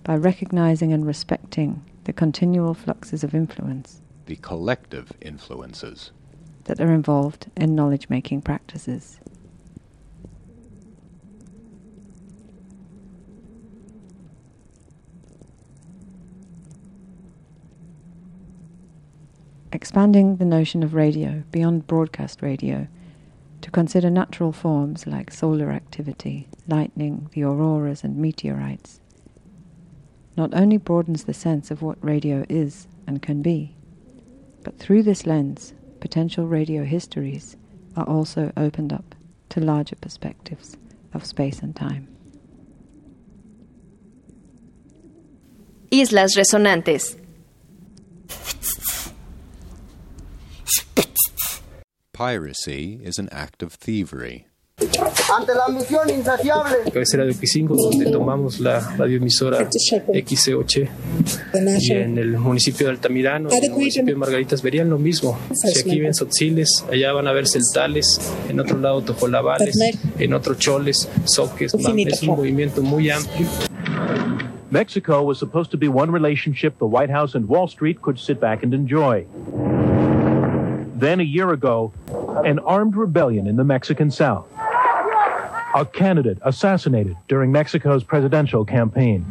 by 0.06 0.16
recognizing 0.16 0.94
and 0.94 1.06
respecting 1.06 1.84
the 2.04 2.14
continual 2.14 2.76
fluxes 2.76 3.24
of 3.24 3.34
influence, 3.34 4.04
the 4.28 4.36
collective 4.36 5.12
influences, 5.20 6.12
that 6.66 6.80
are 6.80 6.94
involved 6.94 7.48
in 7.58 7.74
knowledge 7.74 8.08
making 8.08 8.40
practices. 8.40 9.20
Expanding 19.72 20.38
the 20.38 20.46
notion 20.46 20.84
of 20.84 20.94
radio 20.94 21.44
beyond 21.52 21.88
broadcast 21.88 22.44
radio 22.44 22.88
to 23.62 23.72
consider 23.72 24.12
natural 24.12 24.52
forms 24.52 25.08
like 25.08 25.32
solar 25.32 25.72
activity, 25.72 26.48
lightning, 26.68 27.28
the 27.34 27.42
auroras, 27.42 28.04
and 28.04 28.18
meteorites 28.18 29.00
not 30.38 30.54
only 30.54 30.78
broadens 30.78 31.24
the 31.24 31.34
sense 31.34 31.72
of 31.72 31.82
what 31.82 32.04
radio 32.04 32.46
is 32.50 32.88
and 33.08 33.22
can 33.22 33.42
be, 33.42 33.76
but 34.64 34.78
through 34.80 35.04
this 35.04 35.26
lens, 35.26 35.74
potential 36.00 36.46
radio 36.46 36.84
histories 36.84 37.56
are 37.96 38.08
also 38.08 38.52
opened 38.58 38.92
up 38.92 39.16
to 39.50 39.62
larger 39.62 39.96
perspectives 39.96 40.76
of 41.14 41.26
space 41.26 41.60
and 41.60 41.76
time. 41.76 42.08
Islas 45.92 46.36
Resonantes. 46.36 47.16
Piracy 52.12 53.00
is 53.04 53.18
an 53.18 53.30
act 53.32 53.62
of 53.62 53.74
thievery. 53.74 54.48
Ante 55.34 55.54
la 55.56 55.68
misión 55.74 56.10
insaciable. 56.10 56.92
cabecera 56.92 57.26
de 57.26 57.32
Oquisingo, 57.32 57.76
donde 57.76 58.12
tomamos 58.12 58.60
la 58.60 58.80
radioemisora 58.96 59.68
XCOC. 59.70 60.88
Y 61.80 61.92
en 61.92 62.18
el 62.18 62.38
municipio 62.38 62.88
de 62.88 62.92
Altamirano, 62.94 63.50
en 63.52 63.64
el 63.64 63.72
municipio 63.72 64.14
de 64.14 64.20
Margaritas, 64.20 64.62
verían 64.62 64.90
lo 64.90 65.00
mismo. 65.00 65.38
Si 65.54 65.80
aquí 65.80 66.00
ven 66.00 66.14
Sotziles, 66.14 66.86
allá 66.92 67.12
van 67.14 67.28
a 67.28 67.34
ver 67.34 67.48
Celtales, 67.48 68.20
en 68.50 68.60
otro 68.60 68.78
lado 68.78 69.02
Tojolabales, 69.02 69.76
en 70.20 70.34
otro 70.34 70.54
Choles, 70.56 71.10
Soques. 71.26 71.74
Es 71.74 72.22
un 72.22 72.30
movimiento 72.30 72.82
muy 72.82 73.10
amplio. 73.10 73.48
Mexico 74.70 75.22
was 75.24 75.40
supposed 75.40 75.72
to 75.72 75.78
be 75.78 75.88
one 75.88 76.12
relationship 76.12 76.78
the 76.80 76.86
White 76.86 77.10
House 77.10 77.34
and 77.34 77.48
Wall 77.48 77.68
Street 77.68 78.02
could 78.02 78.20
sit 78.20 78.40
back 78.40 78.62
and 78.62 78.74
enjoy. 78.74 79.26
Then, 80.98 81.20
a 81.20 81.24
year 81.24 81.52
ago, 81.52 81.94
an 82.46 82.60
armed 82.60 82.96
rebellion 82.96 83.48
in 83.48 83.58
the 83.58 83.64
Mexican 83.64 84.10
South. 84.12 84.48
A 85.76 85.86
candidate 85.86 86.38
assassinated 86.42 87.18
during 87.28 87.52
Mexico's 87.52 88.02
presidential 88.02 88.64
campaign. 88.64 89.26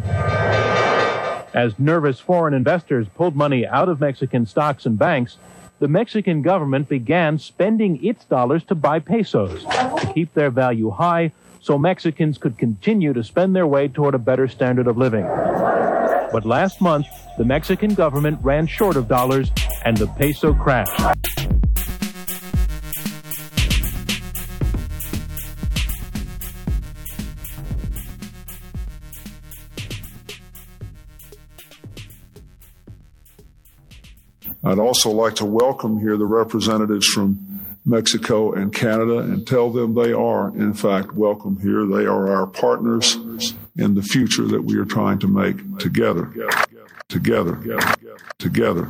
As 1.54 1.78
nervous 1.78 2.20
foreign 2.20 2.52
investors 2.52 3.06
pulled 3.14 3.34
money 3.34 3.66
out 3.66 3.88
of 3.88 3.98
Mexican 3.98 4.44
stocks 4.44 4.84
and 4.84 4.98
banks, 4.98 5.38
the 5.78 5.88
Mexican 5.88 6.42
government 6.42 6.86
began 6.86 7.38
spending 7.38 8.04
its 8.04 8.26
dollars 8.26 8.62
to 8.64 8.74
buy 8.74 8.98
pesos 8.98 9.64
to 9.64 10.10
keep 10.12 10.34
their 10.34 10.50
value 10.50 10.90
high 10.90 11.32
so 11.62 11.78
Mexicans 11.78 12.36
could 12.36 12.58
continue 12.58 13.14
to 13.14 13.24
spend 13.24 13.56
their 13.56 13.66
way 13.66 13.88
toward 13.88 14.14
a 14.14 14.18
better 14.18 14.46
standard 14.46 14.86
of 14.86 14.98
living. 14.98 15.24
But 15.24 16.44
last 16.44 16.78
month, 16.82 17.06
the 17.38 17.44
Mexican 17.46 17.94
government 17.94 18.38
ran 18.42 18.66
short 18.66 18.96
of 18.96 19.08
dollars 19.08 19.50
and 19.86 19.96
the 19.96 20.08
peso 20.08 20.52
crashed. 20.52 21.33
I'd 34.64 34.78
also 34.78 35.10
like 35.10 35.34
to 35.36 35.44
welcome 35.44 36.00
here 36.00 36.16
the 36.16 36.26
representatives 36.26 37.06
from 37.06 37.60
Mexico 37.84 38.52
and 38.52 38.72
Canada 38.72 39.18
and 39.18 39.46
tell 39.46 39.70
them 39.70 39.94
they 39.94 40.12
are, 40.12 40.48
in 40.56 40.72
fact, 40.72 41.12
welcome 41.12 41.60
here. 41.60 41.84
They 41.84 42.06
are 42.06 42.32
our 42.32 42.46
partners 42.46 43.16
in 43.76 43.94
the 43.94 44.02
future 44.02 44.46
that 44.46 44.62
we 44.62 44.78
are 44.78 44.86
trying 44.86 45.18
to 45.18 45.28
make 45.28 45.78
together. 45.78 46.32
Together. 47.08 47.56
Together. 47.56 47.94
Together. 48.38 48.86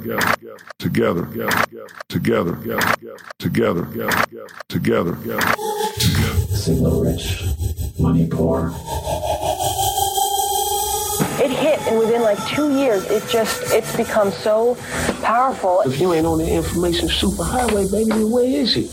Together. 0.79 1.27
Together. 2.09 2.55
Together. 3.39 3.85
Together. 4.69 5.17
Signal 6.55 7.03
rich, 7.03 7.45
money 7.99 8.27
poor. 8.29 8.73
It 11.43 11.51
hit, 11.51 11.81
and 11.89 11.99
within 11.99 12.23
like 12.23 12.39
two 12.47 12.77
years, 12.77 13.05
it 13.07 13.29
just 13.29 13.61
it's 13.73 13.97
become 13.97 14.31
so 14.31 14.77
powerful. 15.23 15.83
If 15.83 16.01
you 16.01 16.13
ain't 16.13 16.27
on 16.27 16.39
the 16.39 16.51
information 16.51 17.09
superhighway, 17.09 17.91
baby, 17.91 18.25
where 18.25 18.45
is 18.45 18.77
it? 18.77 18.91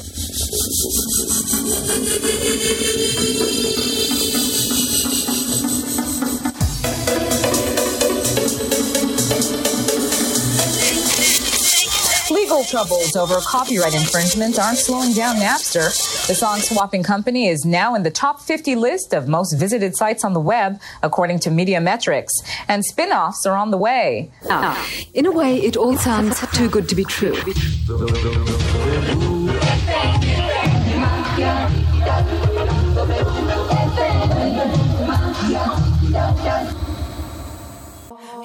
Legal 12.51 12.65
troubles 12.65 13.15
over 13.15 13.39
copyright 13.39 13.93
infringements 13.93 14.59
aren't 14.59 14.77
slowing 14.77 15.13
down 15.13 15.37
Napster. 15.37 15.87
The 16.27 16.35
song 16.35 16.59
swapping 16.59 17.01
company 17.01 17.47
is 17.47 17.63
now 17.63 17.95
in 17.95 18.03
the 18.03 18.11
top 18.11 18.41
50 18.41 18.75
list 18.75 19.13
of 19.13 19.29
most 19.29 19.53
visited 19.53 19.95
sites 19.95 20.25
on 20.25 20.33
the 20.33 20.41
web, 20.41 20.81
according 21.01 21.39
to 21.39 21.49
Media 21.49 21.79
Metrix. 21.79 22.27
And 22.67 22.83
spin 22.83 23.13
offs 23.13 23.45
are 23.45 23.55
on 23.55 23.71
the 23.71 23.77
way. 23.77 24.31
Now, 24.49 24.75
in 25.13 25.25
a 25.27 25.31
way, 25.31 25.61
it 25.61 25.77
all 25.77 25.95
sounds 25.95 26.45
too 26.51 26.69
good 26.69 26.89
to 26.89 26.95
be 26.95 27.05
true. 27.05 27.37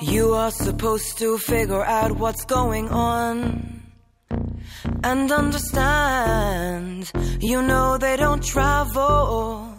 You 0.00 0.32
are 0.32 0.52
supposed 0.52 1.18
to 1.18 1.38
figure 1.38 1.84
out 1.84 2.12
what's 2.12 2.44
going 2.44 2.88
on 2.90 3.75
and 5.02 5.30
understand. 5.32 7.10
You 7.40 7.62
know 7.62 7.98
they 7.98 8.16
don't 8.16 8.44
travel 8.44 9.74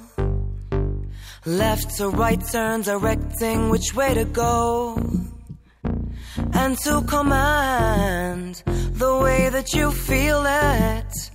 left 1.45 1.95
to 1.97 2.09
right, 2.09 2.41
turn 2.51 2.81
directing 2.81 3.69
which 3.69 3.95
way 3.95 4.13
to 4.13 4.25
go 4.25 4.95
and 6.53 6.77
to 6.79 7.01
command 7.07 8.63
the 8.65 9.17
way 9.23 9.49
that 9.49 9.73
you 9.73 9.91
feel 9.91 10.43
it. 10.45 11.26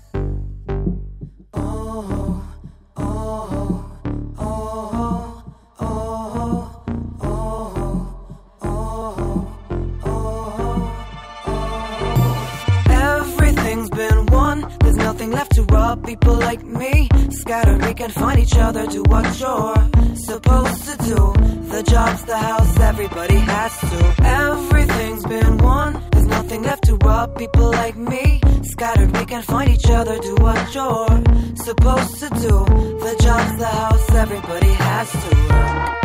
Left 15.32 15.52
to 15.54 15.62
rob 15.64 16.04
people 16.06 16.34
like 16.34 16.62
me. 16.62 17.08
Scattered, 17.30 17.84
we 17.84 17.94
can 17.94 18.10
find 18.10 18.38
each 18.38 18.56
other. 18.56 18.86
Do 18.86 19.02
what 19.04 19.24
you're 19.40 19.74
supposed 20.14 20.84
to 20.88 20.96
do. 21.10 21.20
The 21.72 21.82
job's 21.82 22.24
the 22.24 22.36
house, 22.36 22.78
everybody 22.80 23.36
has 23.36 23.72
to. 23.90 23.98
Everything's 24.24 25.24
been 25.24 25.58
won. 25.58 26.02
There's 26.12 26.26
nothing 26.26 26.62
left 26.62 26.84
to 26.84 26.96
rob 26.96 27.36
people 27.38 27.70
like 27.70 27.96
me. 27.96 28.40
Scattered, 28.62 29.16
we 29.16 29.24
can 29.24 29.42
find 29.42 29.70
each 29.70 29.88
other. 29.88 30.18
Do 30.18 30.34
what 30.46 30.74
you're 30.74 31.22
supposed 31.56 32.14
to 32.20 32.28
do. 32.46 32.54
The 33.06 33.16
job's 33.22 33.58
the 33.58 33.72
house, 33.82 34.10
everybody 34.10 34.72
has 34.72 35.10
to 35.12 36.01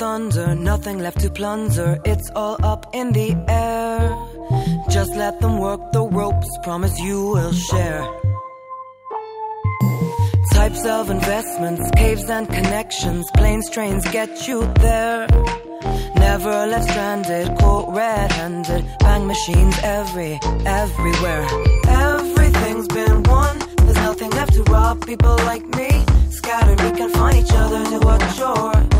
thunder, 0.00 0.54
nothing 0.54 0.98
left 0.98 1.20
to 1.20 1.28
plunder. 1.28 2.00
It's 2.06 2.30
all 2.34 2.56
up 2.64 2.86
in 2.94 3.12
the 3.12 3.36
air. 3.48 4.00
Just 4.88 5.14
let 5.14 5.40
them 5.42 5.58
work 5.58 5.92
the 5.92 6.00
ropes, 6.00 6.48
promise 6.62 6.98
you 6.98 7.18
will 7.34 7.52
share. 7.52 8.02
Types 10.54 10.86
of 10.86 11.10
investments, 11.10 11.90
caves 11.96 12.30
and 12.30 12.48
connections, 12.48 13.30
planes, 13.36 13.68
trains 13.68 14.02
get 14.10 14.48
you 14.48 14.60
there. 14.86 15.26
Never 16.16 16.54
left 16.72 16.88
stranded, 16.88 17.58
caught 17.58 17.94
red-handed, 17.94 18.84
bang 19.00 19.26
machines 19.26 19.76
every, 19.82 20.40
everywhere. 20.64 21.46
Everything's 22.08 22.88
been 22.88 23.22
won, 23.24 23.58
there's 23.84 24.02
nothing 24.08 24.30
left 24.30 24.54
to 24.54 24.62
rob 24.62 25.04
people 25.06 25.36
like 25.50 25.66
me. 25.76 25.90
Scattered, 26.30 26.80
we 26.80 26.90
can 26.98 27.10
find 27.10 27.36
each 27.36 27.52
other, 27.52 27.84
do 27.84 27.98
what 28.00 28.38
you're 28.38 28.99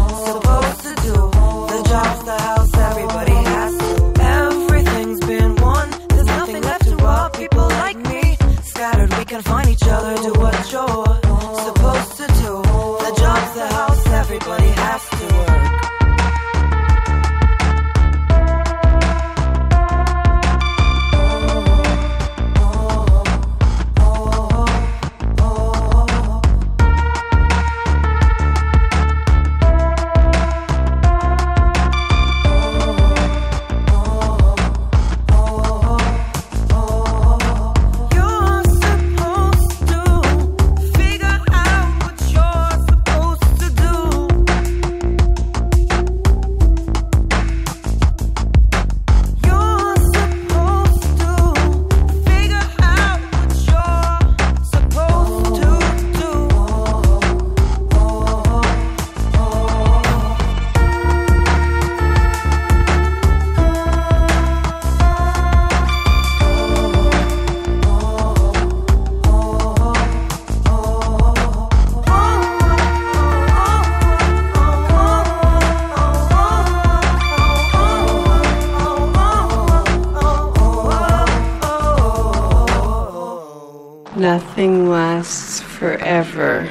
Nothing 84.21 84.91
lasts 84.91 85.63
forever. 85.63 86.69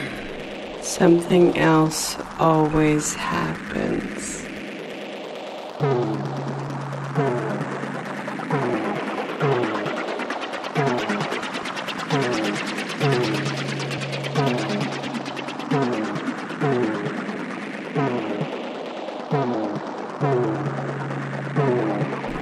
Something 0.83 1.57
else 1.57 2.15
always 2.37 3.15
happens. 3.15 4.45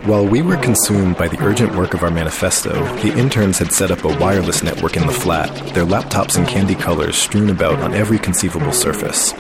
While 0.08 0.26
we 0.26 0.42
were 0.42 0.56
consumed 0.56 1.18
by 1.18 1.28
the 1.28 1.44
urgent 1.44 1.76
work 1.76 1.94
of 1.94 2.02
our 2.02 2.10
manifesto, 2.10 2.72
the 3.02 3.14
interns 3.20 3.60
had 3.60 3.74
set 3.74 3.92
up 3.92 4.06
a 4.06 4.18
wireless 4.20 4.64
network 4.64 4.96
in 4.96 5.06
the 5.06 5.12
flat, 5.12 5.54
their 5.74 5.84
laptops 5.84 6.38
in 6.38 6.46
candy 6.46 6.76
colors 6.76 7.18
strewn 7.18 7.50
about 7.50 7.82
on 7.82 7.94
every 7.94 8.18
conceivable 8.18 8.72
surface. 8.72 9.34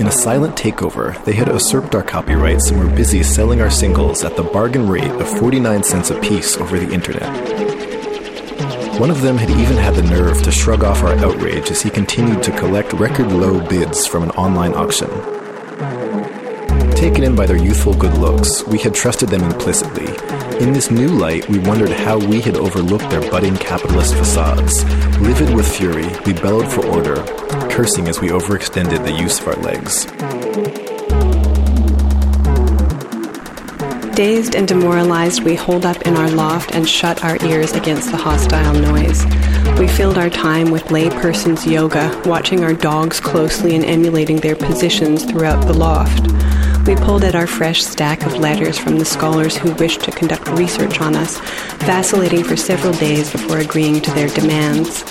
In 0.00 0.06
a 0.06 0.10
silent 0.10 0.56
takeover, 0.56 1.22
they 1.26 1.34
had 1.34 1.48
usurped 1.48 1.94
our 1.94 2.02
copyrights 2.02 2.70
and 2.70 2.80
were 2.80 2.96
busy 2.96 3.22
selling 3.22 3.60
our 3.60 3.68
singles 3.68 4.24
at 4.24 4.36
the 4.36 4.42
bargain 4.42 4.88
rate 4.88 5.04
of 5.04 5.28
49 5.38 5.82
cents 5.82 6.08
a 6.08 6.18
piece 6.22 6.56
over 6.56 6.78
the 6.78 6.94
internet. 6.94 7.28
One 8.98 9.10
of 9.10 9.20
them 9.20 9.36
had 9.36 9.50
even 9.50 9.76
had 9.76 9.96
the 9.96 10.02
nerve 10.02 10.42
to 10.44 10.50
shrug 10.50 10.82
off 10.82 11.02
our 11.02 11.12
outrage 11.16 11.70
as 11.70 11.82
he 11.82 11.90
continued 11.90 12.42
to 12.44 12.56
collect 12.56 12.94
record 12.94 13.30
low 13.30 13.60
bids 13.68 14.06
from 14.06 14.22
an 14.22 14.30
online 14.30 14.72
auction. 14.72 15.10
Taken 16.96 17.24
in 17.24 17.36
by 17.36 17.44
their 17.44 17.58
youthful 17.58 17.94
good 17.94 18.14
looks, 18.14 18.66
we 18.66 18.78
had 18.78 18.94
trusted 18.94 19.28
them 19.28 19.44
implicitly. 19.44 20.06
In 20.64 20.72
this 20.72 20.90
new 20.90 21.08
light, 21.08 21.46
we 21.48 21.58
wondered 21.58 21.90
how 21.90 22.18
we 22.18 22.40
had 22.40 22.56
overlooked 22.56 23.10
their 23.10 23.20
budding 23.30 23.54
capitalist 23.56 24.14
facades. 24.14 24.82
Livid 25.20 25.54
with 25.54 25.70
fury, 25.76 26.08
we 26.24 26.32
bellowed 26.32 26.72
for 26.72 26.86
order, 26.86 27.16
cursing 27.68 28.08
as 28.08 28.20
we 28.20 28.28
overextended 28.28 29.04
the 29.04 29.12
use 29.12 29.38
of 29.40 29.48
our 29.48 29.56
legs. 29.56 30.06
Dazed 34.16 34.54
and 34.54 34.66
demoralized, 34.66 35.44
we 35.44 35.54
holed 35.54 35.84
up 35.84 36.00
in 36.06 36.16
our 36.16 36.30
loft 36.30 36.74
and 36.74 36.88
shut 36.88 37.22
our 37.22 37.36
ears 37.44 37.72
against 37.72 38.10
the 38.10 38.16
hostile 38.16 38.72
noise. 38.72 39.22
We 39.78 39.86
filled 39.86 40.16
our 40.16 40.30
time 40.30 40.70
with 40.70 40.84
layperson's 40.84 41.66
yoga, 41.66 42.22
watching 42.24 42.64
our 42.64 42.72
dogs 42.72 43.20
closely 43.20 43.74
and 43.74 43.84
emulating 43.84 44.38
their 44.38 44.56
positions 44.56 45.26
throughout 45.26 45.66
the 45.66 45.74
loft. 45.74 46.30
We 46.86 46.94
pulled 46.94 47.24
at 47.24 47.34
our 47.34 47.48
fresh 47.48 47.82
stack 47.82 48.24
of 48.24 48.38
letters 48.38 48.78
from 48.78 49.00
the 49.00 49.04
scholars 49.04 49.56
who 49.56 49.74
wished 49.74 50.02
to 50.02 50.12
conduct 50.12 50.46
research 50.50 51.00
on 51.00 51.16
us, 51.16 51.36
vacillating 51.78 52.44
for 52.44 52.56
several 52.56 52.92
days 52.92 53.32
before 53.32 53.58
agreeing 53.58 54.00
to 54.02 54.10
their 54.12 54.28
demands. 54.28 55.04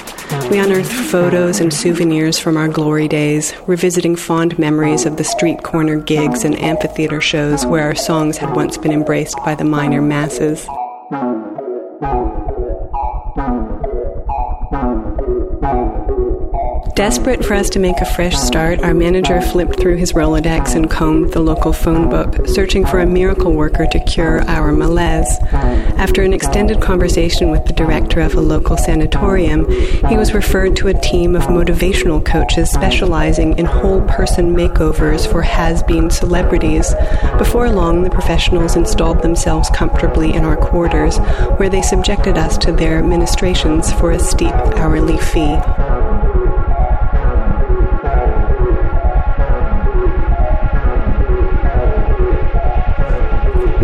We 0.49 0.57
unearthed 0.57 0.91
photos 0.91 1.59
and 1.59 1.73
souvenirs 1.73 2.39
from 2.39 2.55
our 2.55 2.69
glory 2.69 3.09
days, 3.09 3.53
revisiting 3.67 4.15
fond 4.15 4.57
memories 4.57 5.05
of 5.05 5.17
the 5.17 5.25
street 5.25 5.63
corner 5.63 5.99
gigs 5.99 6.45
and 6.45 6.57
amphitheater 6.61 7.19
shows 7.19 7.65
where 7.65 7.83
our 7.83 7.95
songs 7.95 8.37
had 8.37 8.55
once 8.55 8.77
been 8.77 8.93
embraced 8.93 9.35
by 9.43 9.53
the 9.53 9.65
minor 9.65 10.01
masses. 10.01 10.65
Desperate 16.95 17.43
for 17.43 17.55
us 17.55 17.69
to 17.71 17.79
make 17.79 17.99
a 17.99 18.05
fresh 18.05 18.37
start, 18.37 18.79
our 18.79 18.93
manager 18.93 19.41
flipped 19.41 19.77
through 19.77 19.97
his 19.97 20.13
Rolodex 20.13 20.75
and 20.75 20.89
combed 20.89 21.33
the 21.33 21.41
local 21.41 21.73
phone 21.73 22.09
book, 22.09 22.47
searching 22.47 22.85
for 22.85 23.01
a 23.01 23.05
miracle 23.05 23.51
worker 23.51 23.85
to 23.85 23.99
cure 24.05 24.41
our 24.49 24.71
malaise. 24.71 25.27
After 25.51 26.23
an 26.23 26.31
extended 26.31 26.81
conversation 26.81 27.51
with 27.51 27.65
the 27.65 27.73
director 27.73 28.21
of 28.21 28.35
a 28.35 28.39
local 28.39 28.77
sanatorium, 28.77 29.69
he 30.07 30.15
was 30.15 30.33
referred 30.33 30.77
to 30.77 30.87
a 30.87 30.93
team 30.93 31.35
of 31.35 31.43
motivational 31.43 32.25
coaches 32.25 32.71
specializing 32.71 33.57
in 33.57 33.65
whole 33.65 34.01
person 34.03 34.55
makeovers 34.55 35.29
for 35.29 35.41
has 35.41 35.83
been 35.83 36.09
celebrities. 36.09 36.95
Before 37.37 37.69
long, 37.69 38.03
the 38.03 38.09
professionals 38.09 38.77
installed 38.77 39.21
themselves 39.21 39.69
comfortably 39.71 40.33
in 40.33 40.45
our 40.45 40.55
quarters, 40.55 41.17
where 41.57 41.69
they 41.69 41.81
subjected 41.81 42.37
us 42.37 42.57
to 42.59 42.71
their 42.71 43.03
ministrations 43.03 43.91
for 43.91 44.11
a 44.11 44.19
steep 44.19 44.55
hourly 44.77 45.17
fee. 45.17 45.59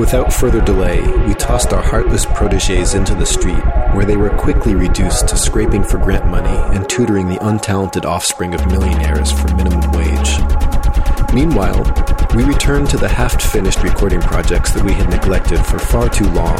Without 0.02 0.34
further 0.34 0.62
delay, 0.62 1.00
we 1.28 1.36
tossed 1.36 1.74
our 1.74 1.82
heartless 1.84 2.26
proteges 2.26 2.96
into 2.96 3.14
the 3.14 3.24
street, 3.24 3.64
where 3.94 4.04
they 4.04 4.18
were 4.18 4.32
quickly 4.32 4.74
reduced 4.74 5.28
to 5.28 5.38
scraping 5.38 5.84
for 5.84 6.00
grant 6.00 6.26
money 6.26 6.58
and 6.76 6.90
tutoring 6.90 7.30
the 7.30 7.38
untalented 7.38 8.04
offspring 8.04 8.56
of 8.56 8.66
millionaires 8.66 9.32
for 9.32 9.54
minimum 9.54 9.92
wage. 9.92 10.40
Meanwhile, 11.36 11.84
we 12.36 12.44
returned 12.44 12.90
to 12.90 12.98
the 12.98 13.08
half 13.08 13.40
finished 13.40 13.84
recording 13.84 14.22
projects 14.22 14.74
that 14.74 14.84
we 14.84 14.92
had 14.92 15.08
neglected 15.08 15.64
for 15.64 15.78
far 15.78 16.10
too 16.10 16.28
long, 16.32 16.58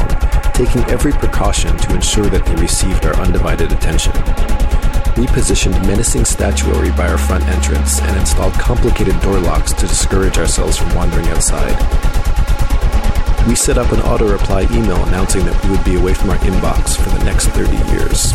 taking 0.54 0.84
every 0.84 1.12
precaution 1.12 1.76
to 1.78 1.94
ensure 1.96 2.26
that 2.26 2.46
they 2.46 2.54
received 2.62 3.04
our 3.06 3.16
undivided 3.16 3.72
attention. 3.72 4.12
We 5.16 5.26
positioned 5.26 5.74
menacing 5.84 6.26
statuary 6.26 6.92
by 6.92 7.08
our 7.08 7.18
front 7.18 7.44
entrance 7.48 8.00
and 8.02 8.16
installed 8.16 8.54
complicated 8.54 9.20
door 9.20 9.40
locks 9.40 9.72
to 9.72 9.88
discourage 9.88 10.38
ourselves 10.38 10.76
from 10.78 10.94
wandering 10.94 11.26
outside. 11.26 12.11
We 13.48 13.56
set 13.56 13.76
up 13.76 13.90
an 13.92 14.00
auto 14.00 14.30
reply 14.30 14.62
email 14.70 15.02
announcing 15.04 15.44
that 15.46 15.64
we 15.64 15.70
would 15.72 15.84
be 15.84 15.96
away 15.96 16.14
from 16.14 16.30
our 16.30 16.38
inbox 16.38 16.96
for 16.96 17.10
the 17.10 17.24
next 17.24 17.48
30 17.48 17.76
years. 17.92 18.32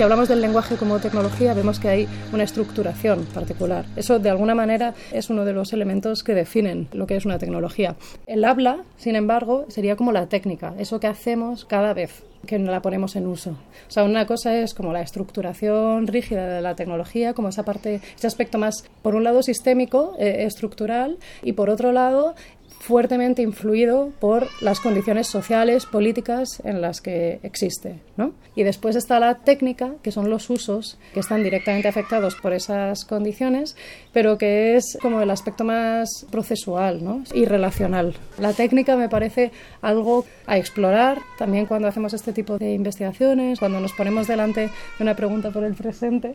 Si 0.00 0.04
hablamos 0.04 0.30
del 0.30 0.40
lenguaje 0.40 0.76
como 0.76 0.98
tecnología, 0.98 1.52
vemos 1.52 1.78
que 1.78 1.90
hay 1.90 2.08
una 2.32 2.44
estructuración 2.44 3.26
particular. 3.34 3.84
Eso, 3.96 4.18
de 4.18 4.30
alguna 4.30 4.54
manera, 4.54 4.94
es 5.12 5.28
uno 5.28 5.44
de 5.44 5.52
los 5.52 5.74
elementos 5.74 6.22
que 6.22 6.32
definen 6.32 6.88
lo 6.94 7.06
que 7.06 7.16
es 7.16 7.26
una 7.26 7.38
tecnología. 7.38 7.96
El 8.26 8.46
habla, 8.46 8.78
sin 8.96 9.14
embargo, 9.14 9.66
sería 9.68 9.96
como 9.96 10.10
la 10.12 10.26
técnica, 10.26 10.72
eso 10.78 11.00
que 11.00 11.06
hacemos 11.06 11.66
cada 11.66 11.92
vez 11.92 12.22
que 12.46 12.58
la 12.58 12.80
ponemos 12.80 13.16
en 13.16 13.26
uso. 13.26 13.50
O 13.50 13.90
sea, 13.90 14.04
una 14.04 14.26
cosa 14.26 14.56
es 14.56 14.72
como 14.72 14.94
la 14.94 15.02
estructuración 15.02 16.06
rígida 16.06 16.46
de 16.46 16.62
la 16.62 16.74
tecnología, 16.74 17.34
como 17.34 17.48
esa 17.48 17.64
parte, 17.64 18.00
ese 18.16 18.26
aspecto 18.26 18.56
más, 18.56 18.84
por 19.02 19.14
un 19.14 19.24
lado, 19.24 19.42
sistémico, 19.42 20.14
eh, 20.18 20.44
estructural, 20.46 21.18
y 21.42 21.52
por 21.52 21.68
otro 21.68 21.92
lado, 21.92 22.34
fuertemente 22.80 23.42
influido 23.42 24.10
por 24.18 24.48
las 24.62 24.80
condiciones 24.80 25.26
sociales, 25.26 25.84
políticas 25.84 26.60
en 26.64 26.80
las 26.80 27.00
que 27.00 27.38
existe. 27.42 28.00
¿no? 28.16 28.32
Y 28.56 28.62
después 28.62 28.96
está 28.96 29.20
la 29.20 29.36
técnica, 29.36 29.92
que 30.02 30.10
son 30.10 30.30
los 30.30 30.48
usos 30.48 30.98
que 31.12 31.20
están 31.20 31.44
directamente 31.44 31.88
afectados 31.88 32.34
por 32.34 32.54
esas 32.54 33.04
condiciones, 33.04 33.76
pero 34.12 34.38
que 34.38 34.76
es 34.76 34.98
como 35.00 35.20
el 35.20 35.30
aspecto 35.30 35.62
más 35.62 36.26
procesual 36.30 37.04
¿no? 37.04 37.22
y 37.34 37.44
relacional. 37.44 38.14
La 38.38 38.54
técnica 38.54 38.96
me 38.96 39.10
parece 39.10 39.52
algo 39.82 40.24
a 40.46 40.56
explorar 40.56 41.18
también 41.38 41.66
cuando 41.66 41.86
hacemos 41.86 42.14
este 42.14 42.32
tipo 42.32 42.58
de 42.58 42.72
investigaciones, 42.72 43.58
cuando 43.58 43.78
nos 43.80 43.92
ponemos 43.92 44.26
delante 44.26 44.62
de 44.62 44.70
una 45.02 45.14
pregunta 45.14 45.50
por 45.50 45.64
el 45.64 45.74
presente, 45.74 46.34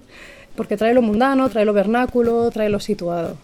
porque 0.56 0.78
trae 0.78 0.94
lo 0.94 1.02
mundano, 1.02 1.50
trae 1.50 1.66
lo 1.66 1.74
vernáculo, 1.74 2.52
trae 2.52 2.70
lo 2.70 2.80
situado. 2.80 3.36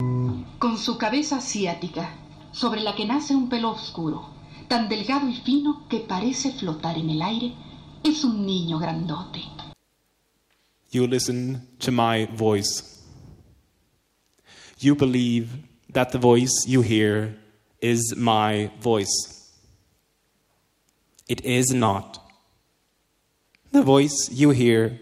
Con 0.00 0.78
su 0.78 0.96
cabeza 0.96 1.36
asiática, 1.36 2.16
sobre 2.52 2.80
la 2.80 2.94
que 2.94 3.04
nace 3.04 3.36
un 3.36 3.50
pelo 3.50 3.70
oscuro, 3.70 4.30
tan 4.66 4.88
delgado 4.88 5.28
y 5.28 5.36
fino 5.36 5.86
que 5.90 6.00
parece 6.00 6.52
flotar 6.52 6.96
en 6.96 7.10
el 7.10 7.20
aire, 7.20 7.52
es 8.02 8.24
un 8.24 8.46
niño 8.46 8.78
grandote. 8.78 9.42
You 10.90 11.06
listen 11.06 11.68
to 11.80 11.92
my 11.92 12.26
voice. 12.34 12.82
You 14.78 14.96
believe 14.96 15.50
that 15.92 16.12
the 16.12 16.18
voice 16.18 16.66
you 16.66 16.80
hear 16.80 17.36
is 17.82 18.16
my 18.16 18.70
voice. 18.80 19.52
It 21.28 21.44
is 21.44 21.74
not. 21.74 22.20
The 23.70 23.82
voice 23.82 24.30
you 24.32 24.50
hear 24.50 24.98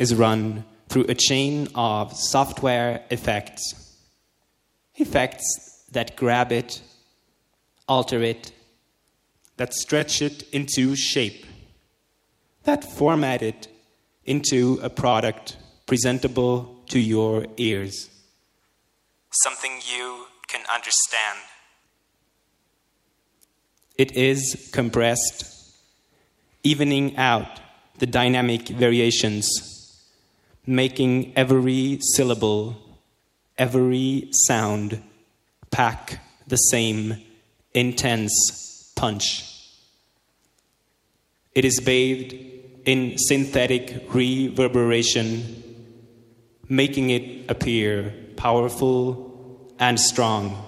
is 0.00 0.16
run 0.16 0.64
through 0.88 1.06
a 1.08 1.14
chain 1.14 1.68
of 1.76 2.12
software 2.12 3.04
effects. 3.10 3.85
Effects 4.96 5.84
that 5.92 6.16
grab 6.16 6.52
it, 6.52 6.80
alter 7.88 8.22
it, 8.22 8.52
that 9.56 9.72
stretch 9.74 10.22
it 10.22 10.42
into 10.52 10.96
shape, 10.96 11.46
that 12.64 12.84
format 12.84 13.42
it 13.42 13.68
into 14.24 14.78
a 14.82 14.90
product 14.90 15.56
presentable 15.86 16.82
to 16.88 16.98
your 16.98 17.46
ears. 17.56 18.10
Something 19.30 19.72
you 19.94 20.26
can 20.48 20.62
understand. 20.72 21.38
It 23.96 24.16
is 24.16 24.70
compressed, 24.72 25.44
evening 26.62 27.16
out 27.16 27.60
the 27.98 28.06
dynamic 28.06 28.68
variations, 28.68 29.48
making 30.66 31.32
every 31.36 31.98
syllable, 32.14 32.76
every 33.58 34.28
sound 34.32 35.02
pack 35.70 36.20
the 36.46 36.56
same 36.56 37.22
intense 37.74 38.92
punch. 38.96 39.44
It 41.54 41.64
is 41.64 41.80
bathed 41.80 42.34
in 42.84 43.18
synthetic 43.18 44.04
reverberation, 44.12 45.62
making 46.68 47.10
it 47.10 47.50
appear 47.50 48.14
powerful 48.36 49.74
and 49.78 49.98
strong. 49.98 50.62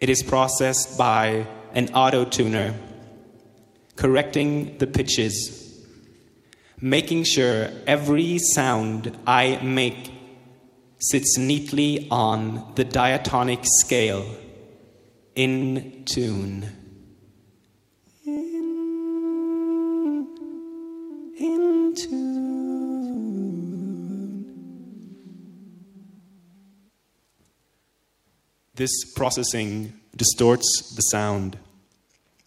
It 0.00 0.08
is 0.08 0.22
processed 0.22 0.96
by 0.96 1.46
an 1.74 1.92
auto 1.94 2.24
tuner, 2.24 2.74
correcting 3.96 4.78
the 4.78 4.86
pitches, 4.86 5.84
making 6.80 7.24
sure 7.24 7.68
every 7.86 8.38
sound 8.38 9.16
I 9.26 9.60
make 9.62 10.11
sits 11.02 11.36
neatly 11.36 12.06
on 12.10 12.72
the 12.76 12.84
diatonic 12.84 13.58
scale, 13.80 14.24
in 15.34 16.04
tune. 16.04 16.70
In, 18.24 18.32
in 21.38 21.94
tune. 21.96 22.42
This 28.76 28.92
processing 29.16 29.94
distorts 30.16 30.94
the 30.94 31.02
sound, 31.02 31.58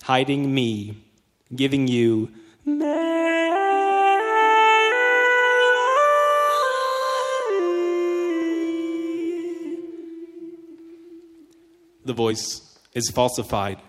hiding 0.04 0.54
me, 0.54 1.04
giving 1.54 1.88
you. 1.90 2.32
The 12.06 12.14
voice 12.14 12.62
is 12.94 13.10
falsified, 13.10 13.80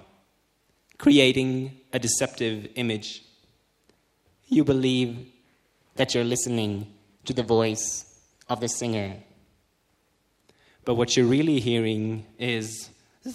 creating 0.98 1.78
a 1.92 1.98
deceptive 1.98 2.68
image. 2.74 3.22
You 4.48 4.64
believe 4.64 5.28
that 5.96 6.14
you're 6.14 6.24
listening 6.24 6.92
to 7.26 7.34
the 7.34 7.42
voice 7.42 8.06
of 8.48 8.60
the 8.60 8.68
singer. 8.68 9.16
But 10.84 10.94
what 10.94 11.16
you're 11.16 11.26
really 11.26 11.60
hearing 11.60 12.24
is 12.38 12.88
the 13.22 13.30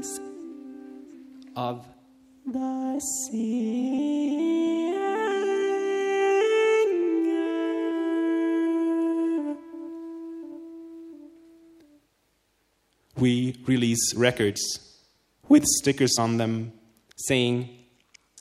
voice 0.00 0.20
of 1.54 1.86
the 2.46 3.00
singer. 3.30 4.11
We 13.22 13.56
release 13.66 14.16
records 14.16 14.60
with 15.48 15.62
stickers 15.64 16.18
on 16.18 16.38
them 16.38 16.72
saying, 17.28 17.68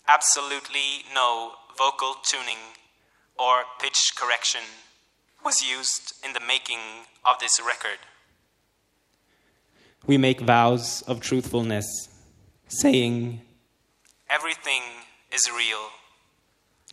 absolutely 0.07 1.05
no 1.13 1.51
vocal 1.77 2.15
tuning 2.23 2.57
or 3.37 3.65
pitch 3.79 3.99
correction 4.17 4.61
was 5.45 5.61
used 5.61 6.13
in 6.25 6.33
the 6.33 6.39
making 6.39 6.79
of 7.23 7.37
this 7.39 7.59
record. 7.63 7.99
We 10.07 10.17
make 10.17 10.41
vows 10.41 11.03
of 11.03 11.21
truthfulness, 11.21 11.85
saying, 12.67 13.39
Everything 14.31 14.81
is 15.31 15.47
real. 15.55 15.89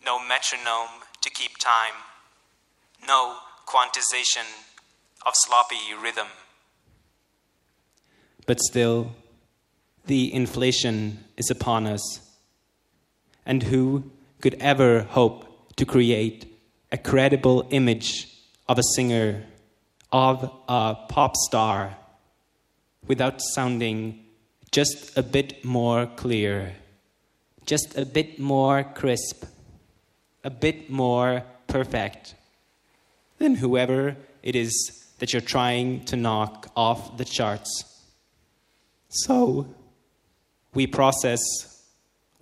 No 0.04 0.18
metronome 0.18 1.04
to 1.22 1.30
keep 1.30 1.56
time. 1.56 1.96
No 3.06 3.36
quantization 3.66 4.44
of 5.24 5.32
sloppy 5.34 5.94
rhythm. 5.98 6.28
But 8.48 8.62
still, 8.62 9.14
the 10.06 10.32
inflation 10.32 11.22
is 11.36 11.50
upon 11.50 11.86
us. 11.86 12.02
And 13.44 13.62
who 13.64 14.10
could 14.40 14.54
ever 14.54 15.02
hope 15.02 15.76
to 15.76 15.84
create 15.84 16.46
a 16.90 16.96
credible 16.96 17.68
image 17.68 18.26
of 18.66 18.78
a 18.78 18.82
singer, 18.94 19.44
of 20.10 20.50
a 20.66 20.96
pop 21.10 21.36
star, 21.36 21.98
without 23.06 23.42
sounding 23.52 24.24
just 24.70 25.18
a 25.18 25.22
bit 25.22 25.62
more 25.62 26.06
clear, 26.06 26.74
just 27.66 27.98
a 27.98 28.06
bit 28.06 28.38
more 28.38 28.82
crisp, 28.82 29.44
a 30.42 30.48
bit 30.48 30.88
more 30.88 31.42
perfect 31.66 32.34
than 33.36 33.56
whoever 33.56 34.16
it 34.42 34.56
is 34.56 34.72
that 35.18 35.34
you're 35.34 35.42
trying 35.42 36.02
to 36.06 36.16
knock 36.16 36.72
off 36.74 37.18
the 37.18 37.26
charts? 37.26 37.97
So, 39.08 39.66
we 40.74 40.86
process, 40.86 41.40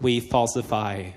we 0.01 0.21
falsify. 0.21 1.11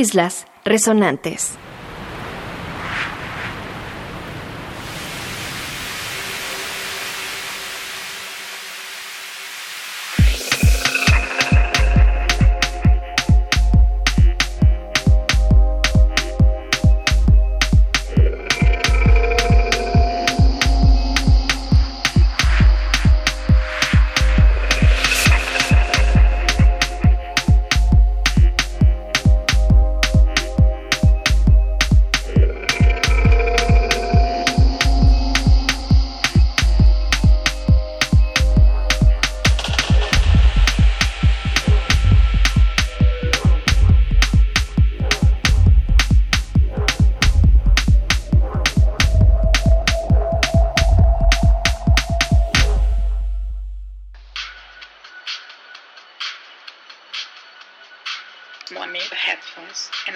Islas 0.00 0.46
resonantes. 0.64 1.58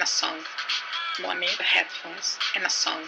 A 0.05 0.07
song. 0.07 0.37
Money, 1.23 1.49
the 1.57 1.63
headphones, 1.63 2.37
and 2.55 2.67
a 2.67 2.69
song. 2.69 3.05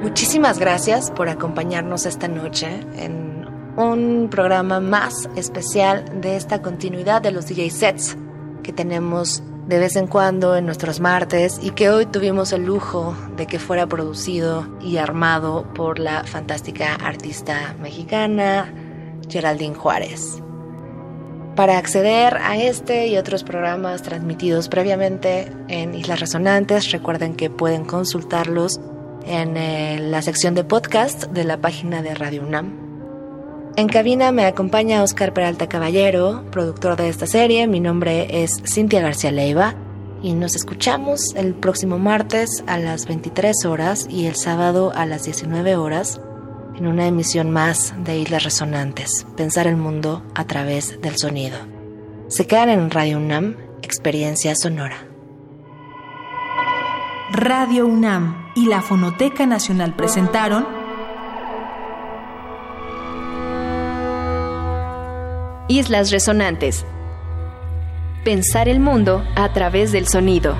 Muchísimas 0.00 0.60
gracias 0.60 1.10
por 1.10 1.28
acompañarnos 1.28 2.06
esta 2.06 2.28
noche 2.28 2.68
en 2.96 3.46
un 3.76 4.28
programa 4.30 4.78
más 4.78 5.28
especial 5.34 6.20
de 6.20 6.36
esta 6.36 6.62
continuidad 6.62 7.20
de 7.20 7.32
los 7.32 7.48
DJ 7.48 7.70
sets 7.70 8.16
que 8.62 8.72
tenemos 8.72 9.42
de 9.66 9.78
vez 9.80 9.96
en 9.96 10.06
cuando 10.06 10.56
en 10.56 10.66
nuestros 10.66 11.00
martes 11.00 11.58
y 11.62 11.70
que 11.70 11.90
hoy 11.90 12.06
tuvimos 12.06 12.52
el 12.52 12.64
lujo 12.64 13.16
de 13.36 13.46
que 13.46 13.58
fuera 13.58 13.88
producido 13.88 14.68
y 14.80 14.98
armado 14.98 15.66
por 15.74 15.98
la 15.98 16.22
fantástica 16.22 16.94
artista 16.94 17.74
mexicana 17.80 18.72
Geraldine 19.28 19.74
Juárez. 19.74 20.40
Para 21.56 21.76
acceder 21.76 22.36
a 22.36 22.56
este 22.56 23.08
y 23.08 23.16
otros 23.16 23.42
programas 23.42 24.02
transmitidos 24.02 24.68
previamente 24.68 25.52
en 25.66 25.92
Islas 25.94 26.20
Resonantes, 26.20 26.92
recuerden 26.92 27.34
que 27.34 27.50
pueden 27.50 27.84
consultarlos 27.84 28.80
en 29.28 29.56
eh, 29.56 29.98
la 30.00 30.22
sección 30.22 30.54
de 30.54 30.64
podcast 30.64 31.26
de 31.26 31.44
la 31.44 31.60
página 31.60 32.02
de 32.02 32.14
Radio 32.14 32.42
UNAM. 32.42 32.88
En 33.76 33.88
cabina 33.88 34.32
me 34.32 34.44
acompaña 34.44 35.02
Oscar 35.02 35.32
Peralta 35.32 35.68
Caballero, 35.68 36.44
productor 36.50 36.96
de 36.96 37.08
esta 37.08 37.26
serie. 37.26 37.66
Mi 37.68 37.78
nombre 37.78 38.42
es 38.42 38.50
Cintia 38.64 39.00
García 39.00 39.30
Leiva 39.30 39.74
y 40.22 40.32
nos 40.32 40.56
escuchamos 40.56 41.34
el 41.36 41.54
próximo 41.54 41.98
martes 41.98 42.64
a 42.66 42.78
las 42.78 43.06
23 43.06 43.66
horas 43.66 44.06
y 44.10 44.26
el 44.26 44.34
sábado 44.34 44.92
a 44.94 45.06
las 45.06 45.24
19 45.24 45.76
horas 45.76 46.20
en 46.76 46.86
una 46.86 47.06
emisión 47.06 47.50
más 47.50 47.94
de 48.04 48.18
Islas 48.18 48.44
Resonantes, 48.44 49.26
pensar 49.36 49.66
el 49.66 49.76
mundo 49.76 50.22
a 50.34 50.46
través 50.46 51.00
del 51.00 51.16
sonido. 51.16 51.58
Se 52.28 52.46
quedan 52.46 52.70
en 52.70 52.90
Radio 52.90 53.18
UNAM, 53.18 53.56
Experiencia 53.82 54.54
Sonora. 54.54 55.07
Radio 57.30 57.86
UNAM 57.86 58.52
y 58.54 58.66
la 58.66 58.80
Fonoteca 58.80 59.44
Nacional 59.44 59.92
presentaron 59.92 60.66
Islas 65.68 66.10
Resonantes. 66.10 66.86
Pensar 68.24 68.66
el 68.70 68.80
mundo 68.80 69.22
a 69.36 69.52
través 69.52 69.92
del 69.92 70.08
sonido. 70.08 70.56